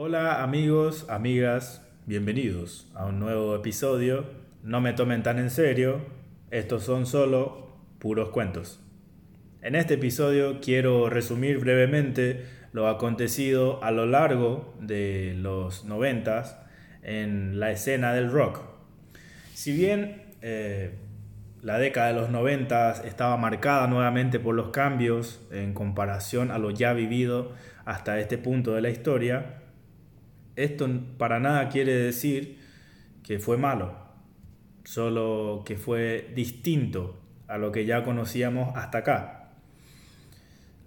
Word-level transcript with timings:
Hola 0.00 0.44
amigos, 0.44 1.06
amigas, 1.08 1.84
bienvenidos 2.06 2.88
a 2.94 3.06
un 3.06 3.18
nuevo 3.18 3.56
episodio. 3.56 4.26
No 4.62 4.80
me 4.80 4.92
tomen 4.92 5.24
tan 5.24 5.40
en 5.40 5.50
serio, 5.50 6.02
estos 6.52 6.84
son 6.84 7.04
solo 7.04 7.76
puros 7.98 8.28
cuentos. 8.28 8.80
En 9.60 9.74
este 9.74 9.94
episodio 9.94 10.60
quiero 10.60 11.10
resumir 11.10 11.58
brevemente 11.58 12.46
lo 12.70 12.86
acontecido 12.86 13.82
a 13.82 13.90
lo 13.90 14.06
largo 14.06 14.72
de 14.80 15.34
los 15.36 15.84
noventas 15.84 16.56
en 17.02 17.58
la 17.58 17.72
escena 17.72 18.12
del 18.12 18.30
rock. 18.30 18.60
Si 19.52 19.72
bien 19.72 20.22
eh, 20.42 20.94
la 21.60 21.80
década 21.80 22.06
de 22.06 22.14
los 22.14 22.30
noventas 22.30 23.04
estaba 23.04 23.36
marcada 23.36 23.88
nuevamente 23.88 24.38
por 24.38 24.54
los 24.54 24.68
cambios 24.68 25.44
en 25.50 25.74
comparación 25.74 26.52
a 26.52 26.58
lo 26.58 26.70
ya 26.70 26.92
vivido 26.92 27.50
hasta 27.84 28.20
este 28.20 28.38
punto 28.38 28.76
de 28.76 28.80
la 28.80 28.90
historia, 28.90 29.57
esto 30.58 30.88
para 31.18 31.38
nada 31.38 31.68
quiere 31.68 31.92
decir 31.94 32.58
que 33.22 33.38
fue 33.38 33.56
malo, 33.56 33.94
solo 34.84 35.62
que 35.64 35.76
fue 35.76 36.32
distinto 36.34 37.20
a 37.46 37.58
lo 37.58 37.70
que 37.70 37.86
ya 37.86 38.02
conocíamos 38.02 38.74
hasta 38.76 38.98
acá. 38.98 39.50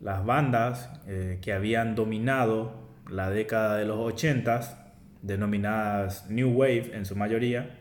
Las 0.01 0.25
bandas 0.25 0.89
eh, 1.07 1.39
que 1.41 1.53
habían 1.53 1.95
dominado 1.95 2.73
la 3.09 3.29
década 3.29 3.77
de 3.77 3.85
los 3.85 3.97
80, 3.97 4.93
denominadas 5.21 6.29
New 6.29 6.51
Wave 6.51 6.91
en 6.93 7.05
su 7.05 7.15
mayoría, 7.15 7.77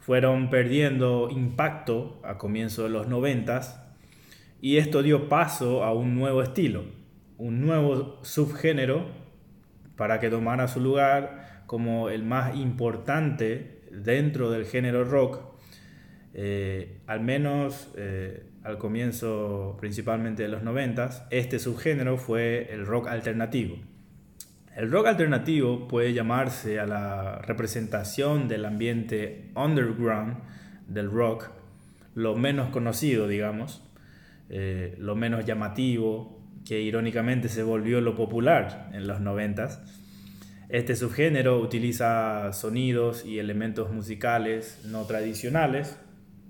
fueron 0.00 0.48
perdiendo 0.48 1.28
impacto 1.30 2.20
a 2.24 2.38
comienzos 2.38 2.84
de 2.84 2.90
los 2.90 3.08
90 3.08 3.60
y 4.62 4.78
esto 4.78 5.02
dio 5.02 5.28
paso 5.28 5.84
a 5.84 5.92
un 5.92 6.14
nuevo 6.14 6.42
estilo, 6.42 6.84
un 7.36 7.60
nuevo 7.60 8.20
subgénero 8.22 9.25
para 9.96 10.20
que 10.20 10.30
tomara 10.30 10.68
su 10.68 10.80
lugar 10.80 11.62
como 11.66 12.08
el 12.08 12.22
más 12.22 12.56
importante 12.56 13.80
dentro 13.90 14.50
del 14.50 14.66
género 14.66 15.04
rock, 15.04 15.40
eh, 16.34 16.98
al 17.06 17.20
menos 17.20 17.92
eh, 17.96 18.44
al 18.62 18.78
comienzo 18.78 19.76
principalmente 19.80 20.42
de 20.42 20.48
los 20.48 20.62
90, 20.62 21.28
este 21.30 21.58
subgénero 21.58 22.18
fue 22.18 22.68
el 22.72 22.84
rock 22.84 23.08
alternativo. 23.08 23.76
El 24.76 24.90
rock 24.90 25.06
alternativo 25.06 25.88
puede 25.88 26.12
llamarse 26.12 26.78
a 26.78 26.86
la 26.86 27.38
representación 27.38 28.46
del 28.46 28.66
ambiente 28.66 29.50
underground 29.54 30.36
del 30.86 31.10
rock, 31.10 31.50
lo 32.14 32.36
menos 32.36 32.68
conocido, 32.68 33.26
digamos, 33.26 33.82
eh, 34.50 34.94
lo 34.98 35.16
menos 35.16 35.46
llamativo, 35.46 36.35
que 36.66 36.80
irónicamente 36.80 37.48
se 37.48 37.62
volvió 37.62 38.00
lo 38.00 38.16
popular 38.16 38.90
en 38.92 39.06
los 39.06 39.20
noventas. 39.20 39.80
Este 40.68 40.96
subgénero 40.96 41.60
utiliza 41.60 42.52
sonidos 42.52 43.24
y 43.24 43.38
elementos 43.38 43.92
musicales 43.92 44.80
no 44.84 45.04
tradicionales. 45.04 45.96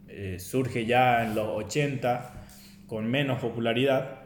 Eh, 0.09 0.39
surge 0.41 0.87
ya 0.87 1.23
en 1.23 1.35
los 1.35 1.49
80 1.49 2.33
con 2.87 3.11
menos 3.11 3.41
popularidad 3.41 4.21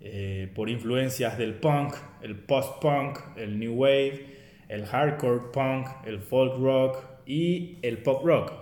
eh, 0.00 0.50
por 0.54 0.70
influencias 0.70 1.36
del 1.36 1.54
punk, 1.54 1.94
el 2.22 2.36
post-punk, 2.36 3.18
el 3.36 3.58
new 3.58 3.74
wave, 3.74 4.36
el 4.68 4.86
hardcore 4.86 5.50
punk, 5.52 5.88
el 6.06 6.20
folk 6.20 6.58
rock 6.58 6.98
y 7.26 7.78
el 7.82 7.98
pop 7.98 8.24
rock. 8.24 8.52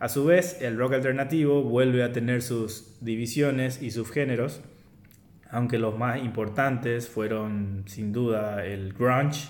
A 0.00 0.08
su 0.08 0.24
vez, 0.24 0.60
el 0.62 0.76
rock 0.78 0.94
alternativo 0.94 1.62
vuelve 1.62 2.02
a 2.02 2.12
tener 2.12 2.42
sus 2.42 2.96
divisiones 3.00 3.80
y 3.80 3.92
subgéneros 3.92 4.62
aunque 5.52 5.78
los 5.78 5.96
más 5.96 6.18
importantes 6.20 7.08
fueron 7.08 7.84
sin 7.86 8.12
duda 8.12 8.64
el 8.64 8.94
grunge, 8.94 9.48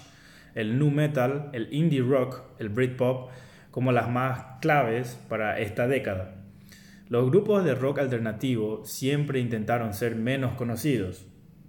el 0.54 0.78
nu 0.78 0.90
metal, 0.90 1.48
el 1.52 1.72
indie 1.72 2.02
rock, 2.02 2.42
el 2.58 2.68
Britpop, 2.68 3.30
como 3.70 3.92
las 3.92 4.10
más 4.10 4.58
claves 4.60 5.18
para 5.28 5.60
esta 5.60 5.86
década. 5.86 6.34
Los 7.08 7.30
grupos 7.30 7.64
de 7.64 7.74
rock 7.74 8.00
alternativo 8.00 8.84
siempre 8.84 9.38
intentaron 9.38 9.94
ser 9.94 10.16
menos 10.16 10.54
conocidos. 10.54 11.26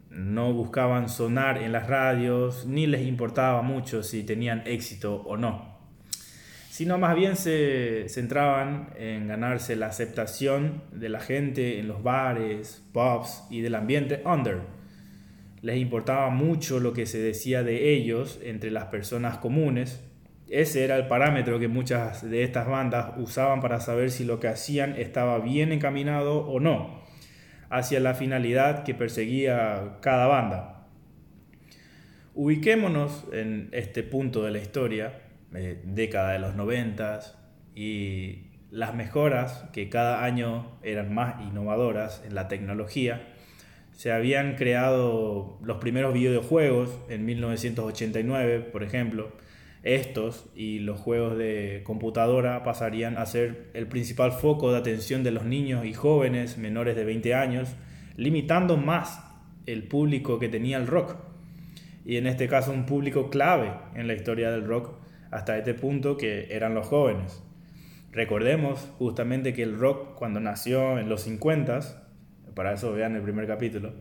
No 0.10 0.52
buscaban 0.52 1.10
sonar 1.10 1.60
en 1.60 1.72
las 1.72 1.88
radios, 1.88 2.66
ni 2.66 2.88
les 2.88 3.06
importaba 3.06 3.62
mucho 3.62 4.04
si 4.04 4.24
tenían 4.24 4.64
éxito 4.66 5.22
o 5.26 5.38
no 5.38 5.73
sino 6.74 6.98
más 6.98 7.16
bien 7.16 7.36
se 7.36 8.06
centraban 8.10 8.90
en 8.98 9.28
ganarse 9.28 9.76
la 9.76 9.86
aceptación 9.86 10.82
de 10.92 11.08
la 11.08 11.20
gente 11.20 11.78
en 11.78 11.88
los 11.88 12.02
bares, 12.02 12.84
pubs 12.92 13.44
y 13.52 13.62
del 13.62 13.76
ambiente 13.76 14.24
under. 14.26 14.62
Les 15.62 15.78
importaba 15.78 16.32
mucho 16.32 16.80
lo 16.80 16.92
que 16.94 17.06
se 17.06 17.20
decía 17.20 17.62
de 17.62 17.94
ellos 17.94 18.40
entre 18.44 18.72
las 18.72 18.86
personas 18.86 19.38
comunes. 19.38 20.04
Ese 20.50 20.84
era 20.84 20.96
el 20.96 21.06
parámetro 21.06 21.60
que 21.60 21.68
muchas 21.68 22.28
de 22.28 22.42
estas 22.42 22.68
bandas 22.68 23.12
usaban 23.18 23.62
para 23.62 23.80
saber 23.80 24.10
si 24.10 24.26
lo 24.26 24.40
que 24.40 24.48
hacían 24.48 24.96
estaba 24.96 25.38
bien 25.38 25.74
encaminado 25.74 26.40
o 26.40 26.60
no, 26.60 27.04
hacia 27.70 28.00
la 28.00 28.16
finalidad 28.16 28.84
que 28.84 28.96
perseguía 28.96 29.98
cada 30.02 30.26
banda. 30.26 30.88
Ubiquémonos 32.34 33.28
en 33.32 33.70
este 33.74 34.02
punto 34.02 34.42
de 34.42 34.50
la 34.50 34.58
historia 34.58 35.23
eh, 35.56 35.82
década 35.84 36.34
de 36.34 36.40
los 36.40 36.56
90 36.56 37.20
y 37.76 38.54
las 38.72 38.96
mejoras 38.96 39.66
que 39.72 39.88
cada 39.88 40.24
año 40.24 40.80
eran 40.82 41.14
más 41.14 41.42
innovadoras 41.42 42.24
en 42.26 42.34
la 42.34 42.48
tecnología. 42.48 43.34
Se 43.92 44.12
habían 44.12 44.56
creado 44.56 45.60
los 45.64 45.78
primeros 45.78 46.14
videojuegos 46.14 46.98
en 47.08 47.26
1989, 47.26 48.62
por 48.72 48.84
ejemplo. 48.84 49.32
Estos 49.84 50.50
y 50.56 50.80
los 50.80 51.00
juegos 51.00 51.38
de 51.38 51.82
computadora 51.84 52.64
pasarían 52.64 53.18
a 53.18 53.26
ser 53.26 53.70
el 53.74 53.86
principal 53.88 54.32
foco 54.32 54.72
de 54.72 54.80
atención 54.80 55.24
de 55.24 55.32
los 55.32 55.44
niños 55.44 55.86
y 55.86 55.94
jóvenes 55.94 56.58
menores 56.58 56.96
de 56.96 57.04
20 57.04 57.36
años, 57.36 57.76
limitando 58.18 58.78
más 58.78 59.24
el 59.66 59.84
público 59.84 60.40
que 60.40 60.50
tenía 60.50 60.78
el 60.78 60.88
rock. 60.88 61.18
Y 62.06 62.18
en 62.18 62.28
este 62.28 62.48
caso 62.48 62.72
un 62.72 62.86
público 62.86 63.30
clave 63.30 63.72
en 63.94 64.08
la 64.08 64.14
historia 64.14 64.50
del 64.50 64.66
rock 64.66 65.04
hasta 65.34 65.58
este 65.58 65.74
punto 65.74 66.16
que 66.16 66.48
eran 66.52 66.76
los 66.76 66.86
jóvenes. 66.88 67.44
Recordemos 68.12 68.80
justamente 69.00 69.54
que 69.54 69.64
el 69.64 69.80
rock 69.80 70.14
cuando 70.14 70.40
nació 70.40 71.00
en 71.00 71.10
los 71.10 71.22
50, 71.24 71.80
para 72.54 72.74
eso 72.74 72.94
vean 72.94 73.16
el 73.16 73.24
primer 73.24 73.48
capítulo, 73.48 73.94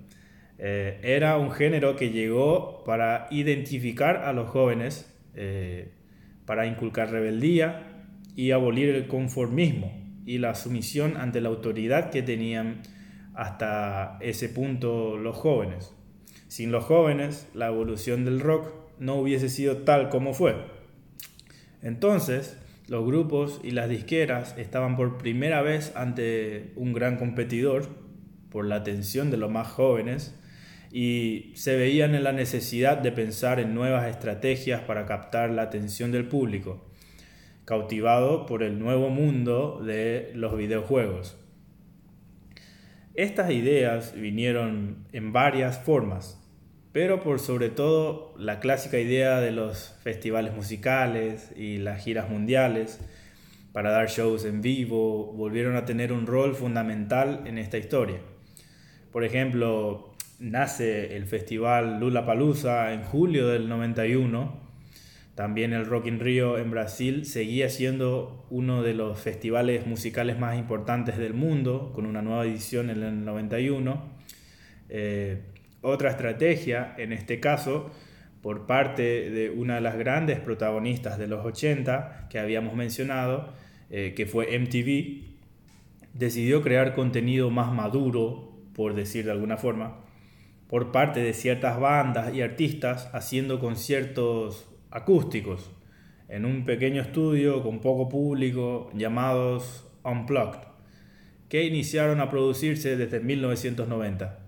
eh, 0.58 1.00
era 1.02 1.38
un 1.38 1.50
género 1.50 1.96
que 1.96 2.10
llegó 2.10 2.84
para 2.84 3.28
identificar 3.30 4.16
a 4.18 4.34
los 4.34 4.50
jóvenes, 4.50 5.10
eh, 5.34 5.94
para 6.44 6.66
inculcar 6.66 7.10
rebeldía 7.10 8.04
y 8.36 8.50
abolir 8.50 8.90
el 8.90 9.06
conformismo 9.06 9.90
y 10.26 10.36
la 10.36 10.54
sumisión 10.54 11.16
ante 11.16 11.40
la 11.40 11.48
autoridad 11.48 12.10
que 12.10 12.22
tenían 12.22 12.82
hasta 13.34 14.18
ese 14.20 14.50
punto 14.50 15.16
los 15.16 15.36
jóvenes. 15.36 15.96
Sin 16.48 16.70
los 16.70 16.84
jóvenes, 16.84 17.48
la 17.54 17.68
evolución 17.68 18.26
del 18.26 18.40
rock 18.40 18.74
no 18.98 19.14
hubiese 19.14 19.48
sido 19.48 19.78
tal 19.78 20.10
como 20.10 20.34
fue. 20.34 20.81
Entonces, 21.82 22.56
los 22.88 23.04
grupos 23.04 23.60
y 23.62 23.72
las 23.72 23.88
disqueras 23.88 24.56
estaban 24.56 24.96
por 24.96 25.18
primera 25.18 25.62
vez 25.62 25.92
ante 25.96 26.72
un 26.76 26.92
gran 26.92 27.16
competidor 27.16 27.88
por 28.50 28.66
la 28.66 28.76
atención 28.76 29.30
de 29.30 29.36
los 29.36 29.50
más 29.50 29.68
jóvenes 29.68 30.38
y 30.92 31.52
se 31.54 31.76
veían 31.76 32.14
en 32.14 32.22
la 32.22 32.32
necesidad 32.32 32.98
de 32.98 33.12
pensar 33.12 33.60
en 33.60 33.74
nuevas 33.74 34.06
estrategias 34.08 34.82
para 34.82 35.06
captar 35.06 35.50
la 35.50 35.62
atención 35.62 36.12
del 36.12 36.28
público, 36.28 36.86
cautivado 37.64 38.44
por 38.44 38.62
el 38.62 38.78
nuevo 38.78 39.08
mundo 39.08 39.80
de 39.82 40.32
los 40.34 40.56
videojuegos. 40.56 41.38
Estas 43.14 43.50
ideas 43.50 44.14
vinieron 44.14 45.06
en 45.12 45.32
varias 45.32 45.78
formas, 45.78 46.41
pero 46.92 47.22
por 47.22 47.40
sobre 47.40 47.70
todo 47.70 48.34
la 48.38 48.60
clásica 48.60 48.98
idea 48.98 49.40
de 49.40 49.50
los 49.50 49.96
festivales 50.02 50.54
musicales 50.54 51.50
y 51.56 51.78
las 51.78 52.04
giras 52.04 52.28
mundiales 52.28 53.00
para 53.72 53.90
dar 53.90 54.08
shows 54.08 54.44
en 54.44 54.60
vivo 54.60 55.32
volvieron 55.32 55.76
a 55.76 55.86
tener 55.86 56.12
un 56.12 56.26
rol 56.26 56.54
fundamental 56.54 57.42
en 57.46 57.56
esta 57.56 57.78
historia. 57.78 58.18
Por 59.10 59.24
ejemplo, 59.24 60.14
nace 60.38 61.16
el 61.16 61.24
festival 61.26 61.98
Lula 61.98 62.26
Palusa 62.26 62.92
en 62.92 63.02
julio 63.02 63.48
del 63.48 63.68
91. 63.68 64.60
También 65.34 65.72
el 65.72 65.86
Rock 65.86 66.06
in 66.06 66.20
Rio 66.20 66.58
en 66.58 66.70
Brasil 66.70 67.24
seguía 67.24 67.70
siendo 67.70 68.44
uno 68.50 68.82
de 68.82 68.92
los 68.92 69.18
festivales 69.18 69.86
musicales 69.86 70.38
más 70.38 70.58
importantes 70.58 71.16
del 71.16 71.32
mundo, 71.32 71.92
con 71.94 72.04
una 72.04 72.20
nueva 72.20 72.44
edición 72.44 72.90
en 72.90 73.02
el 73.02 73.24
91. 73.24 74.02
Otra 75.82 76.10
estrategia, 76.10 76.94
en 76.96 77.12
este 77.12 77.40
caso, 77.40 77.90
por 78.40 78.66
parte 78.66 79.30
de 79.30 79.50
una 79.50 79.74
de 79.74 79.80
las 79.80 79.98
grandes 79.98 80.40
protagonistas 80.40 81.18
de 81.18 81.26
los 81.26 81.44
80 81.44 82.28
que 82.30 82.38
habíamos 82.38 82.74
mencionado, 82.74 83.52
eh, 83.90 84.14
que 84.16 84.26
fue 84.26 84.56
MTV, 84.58 85.24
decidió 86.14 86.62
crear 86.62 86.94
contenido 86.94 87.50
más 87.50 87.72
maduro, 87.72 88.52
por 88.74 88.94
decir 88.94 89.24
de 89.24 89.32
alguna 89.32 89.56
forma, 89.56 89.98
por 90.68 90.92
parte 90.92 91.20
de 91.20 91.34
ciertas 91.34 91.78
bandas 91.78 92.34
y 92.34 92.42
artistas 92.42 93.10
haciendo 93.12 93.58
conciertos 93.58 94.68
acústicos 94.90 95.70
en 96.28 96.44
un 96.44 96.64
pequeño 96.64 97.02
estudio 97.02 97.62
con 97.62 97.80
poco 97.80 98.08
público 98.08 98.90
llamados 98.94 99.86
Unplugged, 100.04 100.60
que 101.48 101.64
iniciaron 101.64 102.20
a 102.20 102.30
producirse 102.30 102.96
desde 102.96 103.20
1990. 103.20 104.41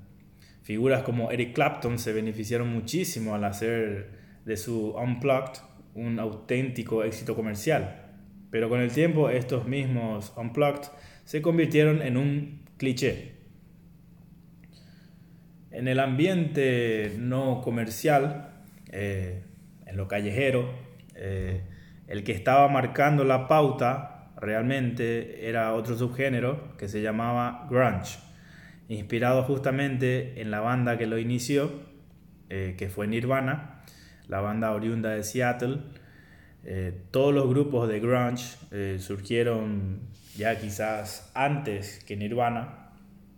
Figuras 0.64 1.02
como 1.02 1.30
Eric 1.30 1.52
Clapton 1.52 1.98
se 1.98 2.14
beneficiaron 2.14 2.68
muchísimo 2.68 3.34
al 3.34 3.44
hacer 3.44 4.08
de 4.46 4.56
su 4.56 4.92
Unplugged 4.92 5.60
un 5.94 6.18
auténtico 6.18 7.04
éxito 7.04 7.36
comercial, 7.36 8.14
pero 8.50 8.70
con 8.70 8.80
el 8.80 8.90
tiempo 8.90 9.28
estos 9.28 9.68
mismos 9.68 10.32
Unplugged 10.38 10.88
se 11.24 11.42
convirtieron 11.42 12.00
en 12.00 12.16
un 12.16 12.62
cliché. 12.78 13.34
En 15.70 15.86
el 15.86 16.00
ambiente 16.00 17.12
no 17.18 17.60
comercial, 17.60 18.64
eh, 18.90 19.44
en 19.84 19.96
lo 19.98 20.08
callejero, 20.08 20.70
eh, 21.14 21.60
el 22.06 22.24
que 22.24 22.32
estaba 22.32 22.68
marcando 22.68 23.24
la 23.24 23.48
pauta 23.48 24.32
realmente 24.40 25.46
era 25.46 25.74
otro 25.74 25.94
subgénero 25.94 26.74
que 26.78 26.88
se 26.88 27.02
llamaba 27.02 27.66
grunge, 27.68 28.18
inspirado 28.88 29.42
justamente 29.44 30.40
en 30.40 30.50
la 30.50 30.60
banda 30.60 30.98
que 30.98 31.06
lo 31.06 31.18
inició, 31.18 31.72
eh, 32.50 32.74
que 32.76 32.88
fue 32.88 33.06
Nirvana, 33.06 33.84
la 34.28 34.40
banda 34.40 34.72
oriunda 34.72 35.10
de 35.10 35.22
Seattle. 35.22 35.78
todos 37.10 37.34
los 37.34 37.46
grupos 37.46 37.88
de 37.88 38.00
grunge 38.00 38.56
surgieron 38.98 40.00
ya 40.36 40.58
quizás 40.58 41.30
antes 41.34 42.02
que 42.04 42.16
Nirvana, 42.16 42.90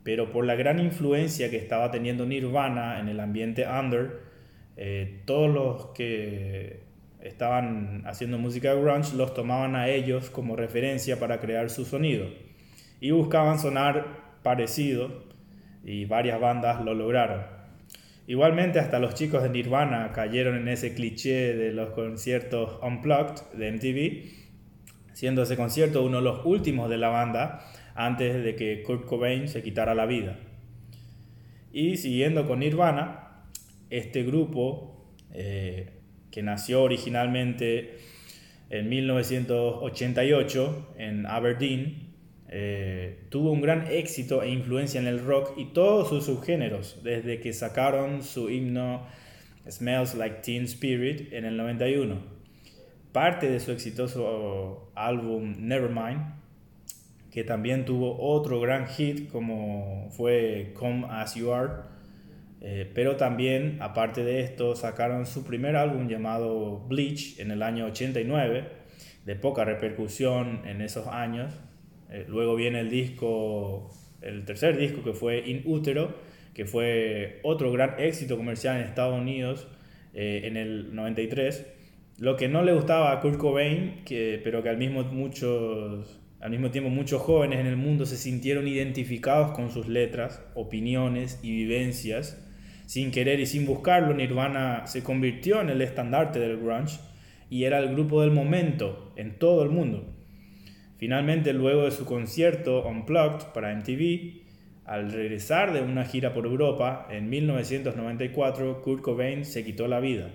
pero 0.02 0.30
por 0.30 0.46
la 0.46 0.54
gran 0.54 0.78
influencia 0.78 1.50
que 1.50 1.56
estaba 1.56 1.90
teniendo 1.90 2.26
Nirvana 2.26 3.00
en 3.00 3.08
el 3.08 3.18
ambiente 3.20 3.66
under, 3.66 4.20
eh, 4.76 5.22
todos 5.24 5.52
los 5.52 5.86
que 5.86 6.84
estaban 7.20 8.04
haciendo 8.06 8.38
música 8.38 8.72
grunge 8.74 9.16
los 9.16 9.34
tomaban 9.34 9.74
a 9.74 9.88
ellos 9.88 10.30
como 10.30 10.54
referencia 10.54 11.18
para 11.18 11.40
crear 11.40 11.70
su 11.70 11.84
sonido 11.84 12.26
y 13.00 13.10
buscaban 13.10 13.58
sonar 13.58 14.36
parecido 14.42 15.24
y 15.86 16.04
varias 16.04 16.38
bandas 16.40 16.84
lo 16.84 16.92
lograron. 16.94 17.42
Igualmente 18.26 18.80
hasta 18.80 18.98
los 18.98 19.14
chicos 19.14 19.44
de 19.44 19.50
Nirvana 19.50 20.10
cayeron 20.12 20.56
en 20.56 20.66
ese 20.66 20.94
cliché 20.94 21.54
de 21.54 21.72
los 21.72 21.90
conciertos 21.90 22.80
unplugged 22.82 23.40
de 23.56 23.70
MTV, 23.70 24.24
siendo 25.12 25.44
ese 25.44 25.56
concierto 25.56 26.02
uno 26.02 26.16
de 26.16 26.24
los 26.24 26.44
últimos 26.44 26.90
de 26.90 26.98
la 26.98 27.08
banda 27.08 27.64
antes 27.94 28.42
de 28.42 28.56
que 28.56 28.82
Kurt 28.82 29.06
Cobain 29.06 29.46
se 29.46 29.62
quitara 29.62 29.94
la 29.94 30.06
vida. 30.06 30.40
Y 31.72 31.98
siguiendo 31.98 32.48
con 32.48 32.58
Nirvana, 32.58 33.44
este 33.88 34.24
grupo, 34.24 35.06
eh, 35.32 35.90
que 36.32 36.42
nació 36.42 36.82
originalmente 36.82 37.98
en 38.70 38.88
1988 38.88 40.94
en 40.98 41.26
Aberdeen, 41.26 42.05
eh, 42.58 43.26
tuvo 43.28 43.52
un 43.52 43.60
gran 43.60 43.86
éxito 43.88 44.42
e 44.42 44.48
influencia 44.48 44.98
en 44.98 45.06
el 45.06 45.22
rock 45.22 45.58
y 45.58 45.66
todos 45.74 46.08
sus 46.08 46.24
subgéneros, 46.24 47.02
desde 47.02 47.38
que 47.38 47.52
sacaron 47.52 48.22
su 48.22 48.48
himno 48.48 49.06
Smells 49.68 50.14
Like 50.14 50.36
Teen 50.36 50.64
Spirit 50.64 51.34
en 51.34 51.44
el 51.44 51.58
91. 51.58 52.16
Parte 53.12 53.50
de 53.50 53.60
su 53.60 53.72
exitoso 53.72 54.90
álbum 54.94 55.56
Nevermind 55.58 56.36
que 57.30 57.44
también 57.44 57.84
tuvo 57.84 58.18
otro 58.18 58.58
gran 58.62 58.86
hit 58.86 59.28
como 59.30 60.08
fue 60.12 60.72
Come 60.72 61.06
As 61.10 61.34
You 61.34 61.52
Are. 61.52 61.72
Eh, 62.62 62.90
pero 62.94 63.16
también, 63.16 63.76
aparte 63.82 64.24
de 64.24 64.40
esto, 64.40 64.74
sacaron 64.74 65.26
su 65.26 65.44
primer 65.44 65.76
álbum 65.76 66.08
llamado 66.08 66.78
Bleach 66.88 67.38
en 67.38 67.50
el 67.50 67.62
año 67.62 67.84
89, 67.84 68.64
de 69.26 69.36
poca 69.36 69.66
repercusión 69.66 70.62
en 70.64 70.80
esos 70.80 71.06
años. 71.08 71.52
Eh, 72.10 72.24
luego 72.28 72.56
viene 72.56 72.80
el 72.80 72.90
disco, 72.90 73.90
el 74.22 74.44
tercer 74.44 74.76
disco 74.76 75.02
que 75.02 75.12
fue 75.12 75.42
In 75.46 75.62
Utero, 75.64 76.14
que 76.54 76.64
fue 76.64 77.40
otro 77.42 77.70
gran 77.72 77.94
éxito 77.98 78.36
comercial 78.36 78.76
en 78.76 78.82
Estados 78.84 79.18
Unidos 79.18 79.68
eh, 80.14 80.42
en 80.44 80.56
el 80.56 80.94
93. 80.94 81.66
Lo 82.18 82.36
que 82.36 82.48
no 82.48 82.62
le 82.62 82.72
gustaba 82.72 83.12
a 83.12 83.20
Kurt 83.20 83.36
Cobain, 83.36 84.02
que, 84.04 84.40
pero 84.42 84.62
que 84.62 84.70
al 84.70 84.78
mismo 84.78 85.02
muchos 85.04 86.20
al 86.40 86.50
mismo 86.50 86.70
tiempo, 86.70 86.90
muchos 86.90 87.22
jóvenes 87.22 87.60
en 87.60 87.66
el 87.66 87.76
mundo 87.76 88.04
se 88.04 88.16
sintieron 88.16 88.68
identificados 88.68 89.52
con 89.52 89.70
sus 89.70 89.88
letras, 89.88 90.42
opiniones 90.54 91.40
y 91.42 91.50
vivencias. 91.50 92.40
Sin 92.84 93.10
querer 93.10 93.40
y 93.40 93.46
sin 93.46 93.66
buscarlo, 93.66 94.14
Nirvana 94.14 94.86
se 94.86 95.02
convirtió 95.02 95.60
en 95.60 95.70
el 95.70 95.82
estandarte 95.82 96.38
del 96.38 96.58
grunge 96.58 97.00
y 97.48 97.64
era 97.64 97.78
el 97.78 97.88
grupo 97.88 98.20
del 98.20 98.30
momento 98.30 99.12
en 99.16 99.38
todo 99.38 99.62
el 99.62 99.70
mundo. 99.70 100.15
Finalmente, 100.96 101.52
luego 101.52 101.84
de 101.84 101.90
su 101.90 102.06
concierto 102.06 102.86
Unplugged 102.86 103.48
para 103.52 103.74
MTV, 103.74 104.46
al 104.86 105.12
regresar 105.12 105.72
de 105.72 105.82
una 105.82 106.04
gira 106.04 106.32
por 106.32 106.46
Europa 106.46 107.06
en 107.10 107.28
1994, 107.28 108.82
Kurt 108.82 109.02
Cobain 109.02 109.44
se 109.44 109.64
quitó 109.64 109.88
la 109.88 110.00
vida, 110.00 110.30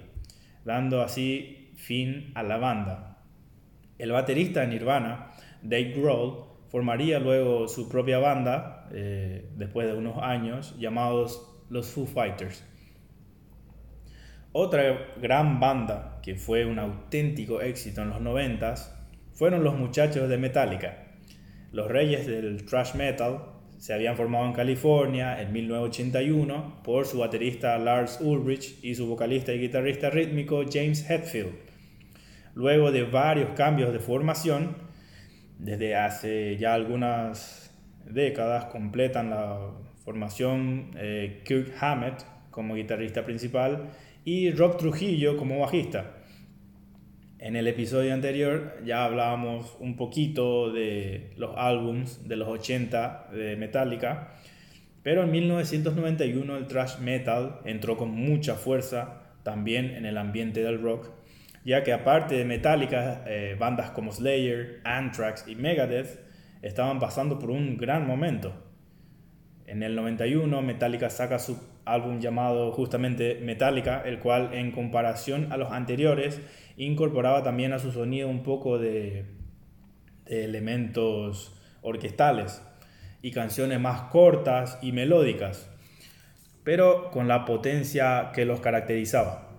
dando 0.65 1.01
así 1.01 1.71
fin 1.77 2.31
a 2.35 2.43
la 2.43 2.57
banda. 2.57 3.23
El 3.97 4.11
baterista 4.11 4.61
de 4.61 4.67
Nirvana, 4.67 5.31
Dave 5.63 5.93
Grohl 5.95 6.45
formaría 6.69 7.19
luego 7.19 7.67
su 7.67 7.89
propia 7.89 8.19
banda, 8.19 8.87
eh, 8.91 9.49
después 9.55 9.87
de 9.87 9.93
unos 9.93 10.17
años, 10.21 10.75
llamados 10.79 11.63
los 11.69 11.89
Foo 11.89 12.05
Fighters. 12.05 12.63
Otra 14.53 15.07
gran 15.21 15.59
banda 15.59 16.19
que 16.21 16.35
fue 16.35 16.65
un 16.65 16.77
auténtico 16.77 17.61
éxito 17.61 18.01
en 18.01 18.09
los 18.09 18.21
90 18.21 19.00
fueron 19.33 19.63
los 19.63 19.77
muchachos 19.77 20.29
de 20.29 20.37
Metallica. 20.37 21.07
Los 21.71 21.87
reyes 21.87 22.27
del 22.27 22.65
thrash 22.65 22.95
metal 22.95 23.39
se 23.77 23.93
habían 23.93 24.15
formado 24.15 24.45
en 24.45 24.53
California 24.53 25.41
en 25.41 25.51
1981 25.51 26.81
por 26.83 27.05
su 27.05 27.17
baterista 27.17 27.77
Lars 27.79 28.19
Ulrich 28.21 28.77
y 28.83 28.93
su 28.93 29.07
vocalista 29.07 29.53
y 29.53 29.59
guitarrista 29.59 30.09
rítmico 30.09 30.63
James 30.71 31.09
Hetfield. 31.09 31.53
Luego 32.53 32.91
de 32.91 33.03
varios 33.03 33.51
cambios 33.51 33.93
de 33.93 33.99
formación, 33.99 34.75
desde 35.57 35.95
hace 35.95 36.57
ya 36.57 36.73
algunas 36.73 37.73
décadas 38.05 38.65
completan 38.65 39.29
la 39.29 39.71
formación 40.03 40.91
eh, 40.97 41.41
Kirk 41.45 41.73
Hammett 41.79 42.23
como 42.51 42.75
guitarrista 42.75 43.25
principal 43.25 43.89
y 44.25 44.51
Rob 44.51 44.77
Trujillo 44.77 45.37
como 45.37 45.59
bajista. 45.59 46.20
En 47.41 47.57
el 47.57 47.67
episodio 47.67 48.13
anterior 48.13 48.77
ya 48.85 49.03
hablábamos 49.03 49.75
un 49.79 49.97
poquito 49.97 50.71
de 50.71 51.33
los 51.35 51.51
álbums 51.57 52.25
de 52.27 52.37
los 52.37 52.47
80 52.47 53.31
de 53.33 53.57
Metallica, 53.57 54.35
pero 55.03 55.23
en 55.23 55.31
1991 55.31 56.55
el 56.55 56.67
thrash 56.67 56.99
metal 56.99 57.59
entró 57.65 57.97
con 57.97 58.11
mucha 58.11 58.55
fuerza 58.55 59.33
también 59.43 59.89
en 59.89 60.05
el 60.05 60.17
ambiente 60.17 60.63
del 60.63 60.81
rock 60.81 61.09
ya 61.63 61.83
que 61.83 61.93
aparte 61.93 62.35
de 62.35 62.45
Metallica, 62.45 63.23
eh, 63.27 63.55
bandas 63.59 63.91
como 63.91 64.11
Slayer, 64.11 64.81
Anthrax 64.83 65.45
y 65.47 65.55
Megadeth 65.55 66.19
estaban 66.61 66.99
pasando 66.99 67.39
por 67.39 67.51
un 67.51 67.77
gran 67.77 68.07
momento. 68.07 68.53
En 69.67 69.83
el 69.83 69.95
91 69.95 70.61
Metallica 70.61 71.09
saca 71.09 71.39
su 71.39 71.57
álbum 71.85 72.19
llamado 72.19 72.71
justamente 72.71 73.39
Metallica, 73.41 74.01
el 74.05 74.19
cual 74.19 74.53
en 74.53 74.71
comparación 74.71 75.51
a 75.51 75.57
los 75.57 75.71
anteriores 75.71 76.41
incorporaba 76.77 77.43
también 77.43 77.73
a 77.73 77.79
su 77.79 77.91
sonido 77.91 78.27
un 78.27 78.43
poco 78.43 78.77
de, 78.77 79.25
elementos 80.31 81.53
orquestales 81.81 82.61
y 83.21 83.31
canciones 83.31 83.79
más 83.79 84.03
cortas 84.03 84.79
y 84.81 84.91
melódicas, 84.91 85.69
pero 86.63 87.11
con 87.11 87.27
la 87.27 87.45
potencia 87.45 88.31
que 88.33 88.45
los 88.45 88.61
caracterizaba. 88.61 89.49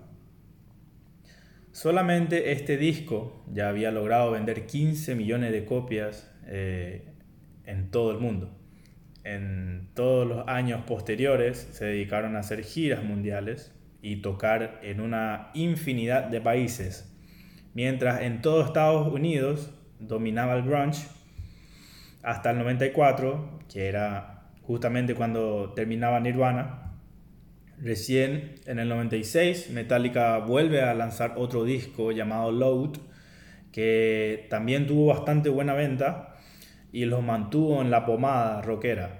Solamente 1.71 2.51
este 2.51 2.77
disco 2.77 3.43
ya 3.51 3.69
había 3.69 3.91
logrado 3.91 4.31
vender 4.31 4.65
15 4.65 5.15
millones 5.15 5.51
de 5.51 5.65
copias 5.65 6.31
eh, 6.45 7.13
en 7.65 7.89
todo 7.89 8.11
el 8.11 8.19
mundo. 8.19 8.62
En 9.23 9.89
todos 9.93 10.27
los 10.27 10.47
años 10.47 10.81
posteriores 10.85 11.69
se 11.71 11.85
dedicaron 11.85 12.35
a 12.35 12.39
hacer 12.39 12.63
giras 12.63 13.03
mundiales 13.03 13.73
y 14.01 14.17
tocar 14.17 14.79
en 14.83 14.99
una 14.99 15.49
infinidad 15.53 16.25
de 16.25 16.41
países. 16.41 17.09
Mientras 17.73 18.21
en 18.21 18.41
todos 18.41 18.67
Estados 18.67 19.11
Unidos 19.11 19.73
dominaba 19.99 20.55
el 20.55 20.63
grunge 20.63 21.07
hasta 22.21 22.51
el 22.51 22.59
94, 22.59 23.59
que 23.71 23.87
era 23.87 24.49
justamente 24.61 25.15
cuando 25.15 25.73
terminaba 25.73 26.19
Nirvana, 26.19 26.83
Recién 27.83 28.55
en 28.65 28.79
el 28.79 28.87
96 28.87 29.71
Metallica 29.71 30.37
vuelve 30.37 30.81
a 30.81 30.93
lanzar 30.93 31.33
otro 31.35 31.65
disco 31.65 32.13
llamado 32.13 32.49
Load, 32.51 32.97
que 33.73 34.47
también 34.49 34.87
tuvo 34.87 35.07
bastante 35.07 35.49
buena 35.49 35.73
venta 35.73 36.32
y 36.93 37.03
los 37.05 37.21
mantuvo 37.21 37.81
en 37.81 37.91
la 37.91 38.05
pomada 38.05 38.61
rockera. 38.61 39.19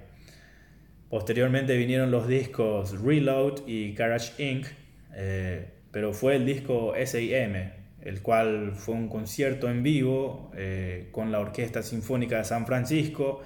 Posteriormente 1.10 1.76
vinieron 1.76 2.12
los 2.12 2.28
discos 2.28 3.02
Reload 3.02 3.68
y 3.68 3.94
Garage 3.94 4.42
Inc., 4.42 4.68
eh, 5.16 5.74
pero 5.92 6.14
fue 6.14 6.38
el 6.38 6.46
disco 6.46 6.94
SIM 7.04 7.84
el 8.04 8.22
cual 8.22 8.74
fue 8.76 8.96
un 8.96 9.08
concierto 9.08 9.70
en 9.70 9.82
vivo 9.82 10.52
eh, 10.56 11.08
con 11.12 11.32
la 11.32 11.40
Orquesta 11.40 11.82
Sinfónica 11.82 12.38
de 12.38 12.44
San 12.44 12.66
Francisco, 12.66 13.42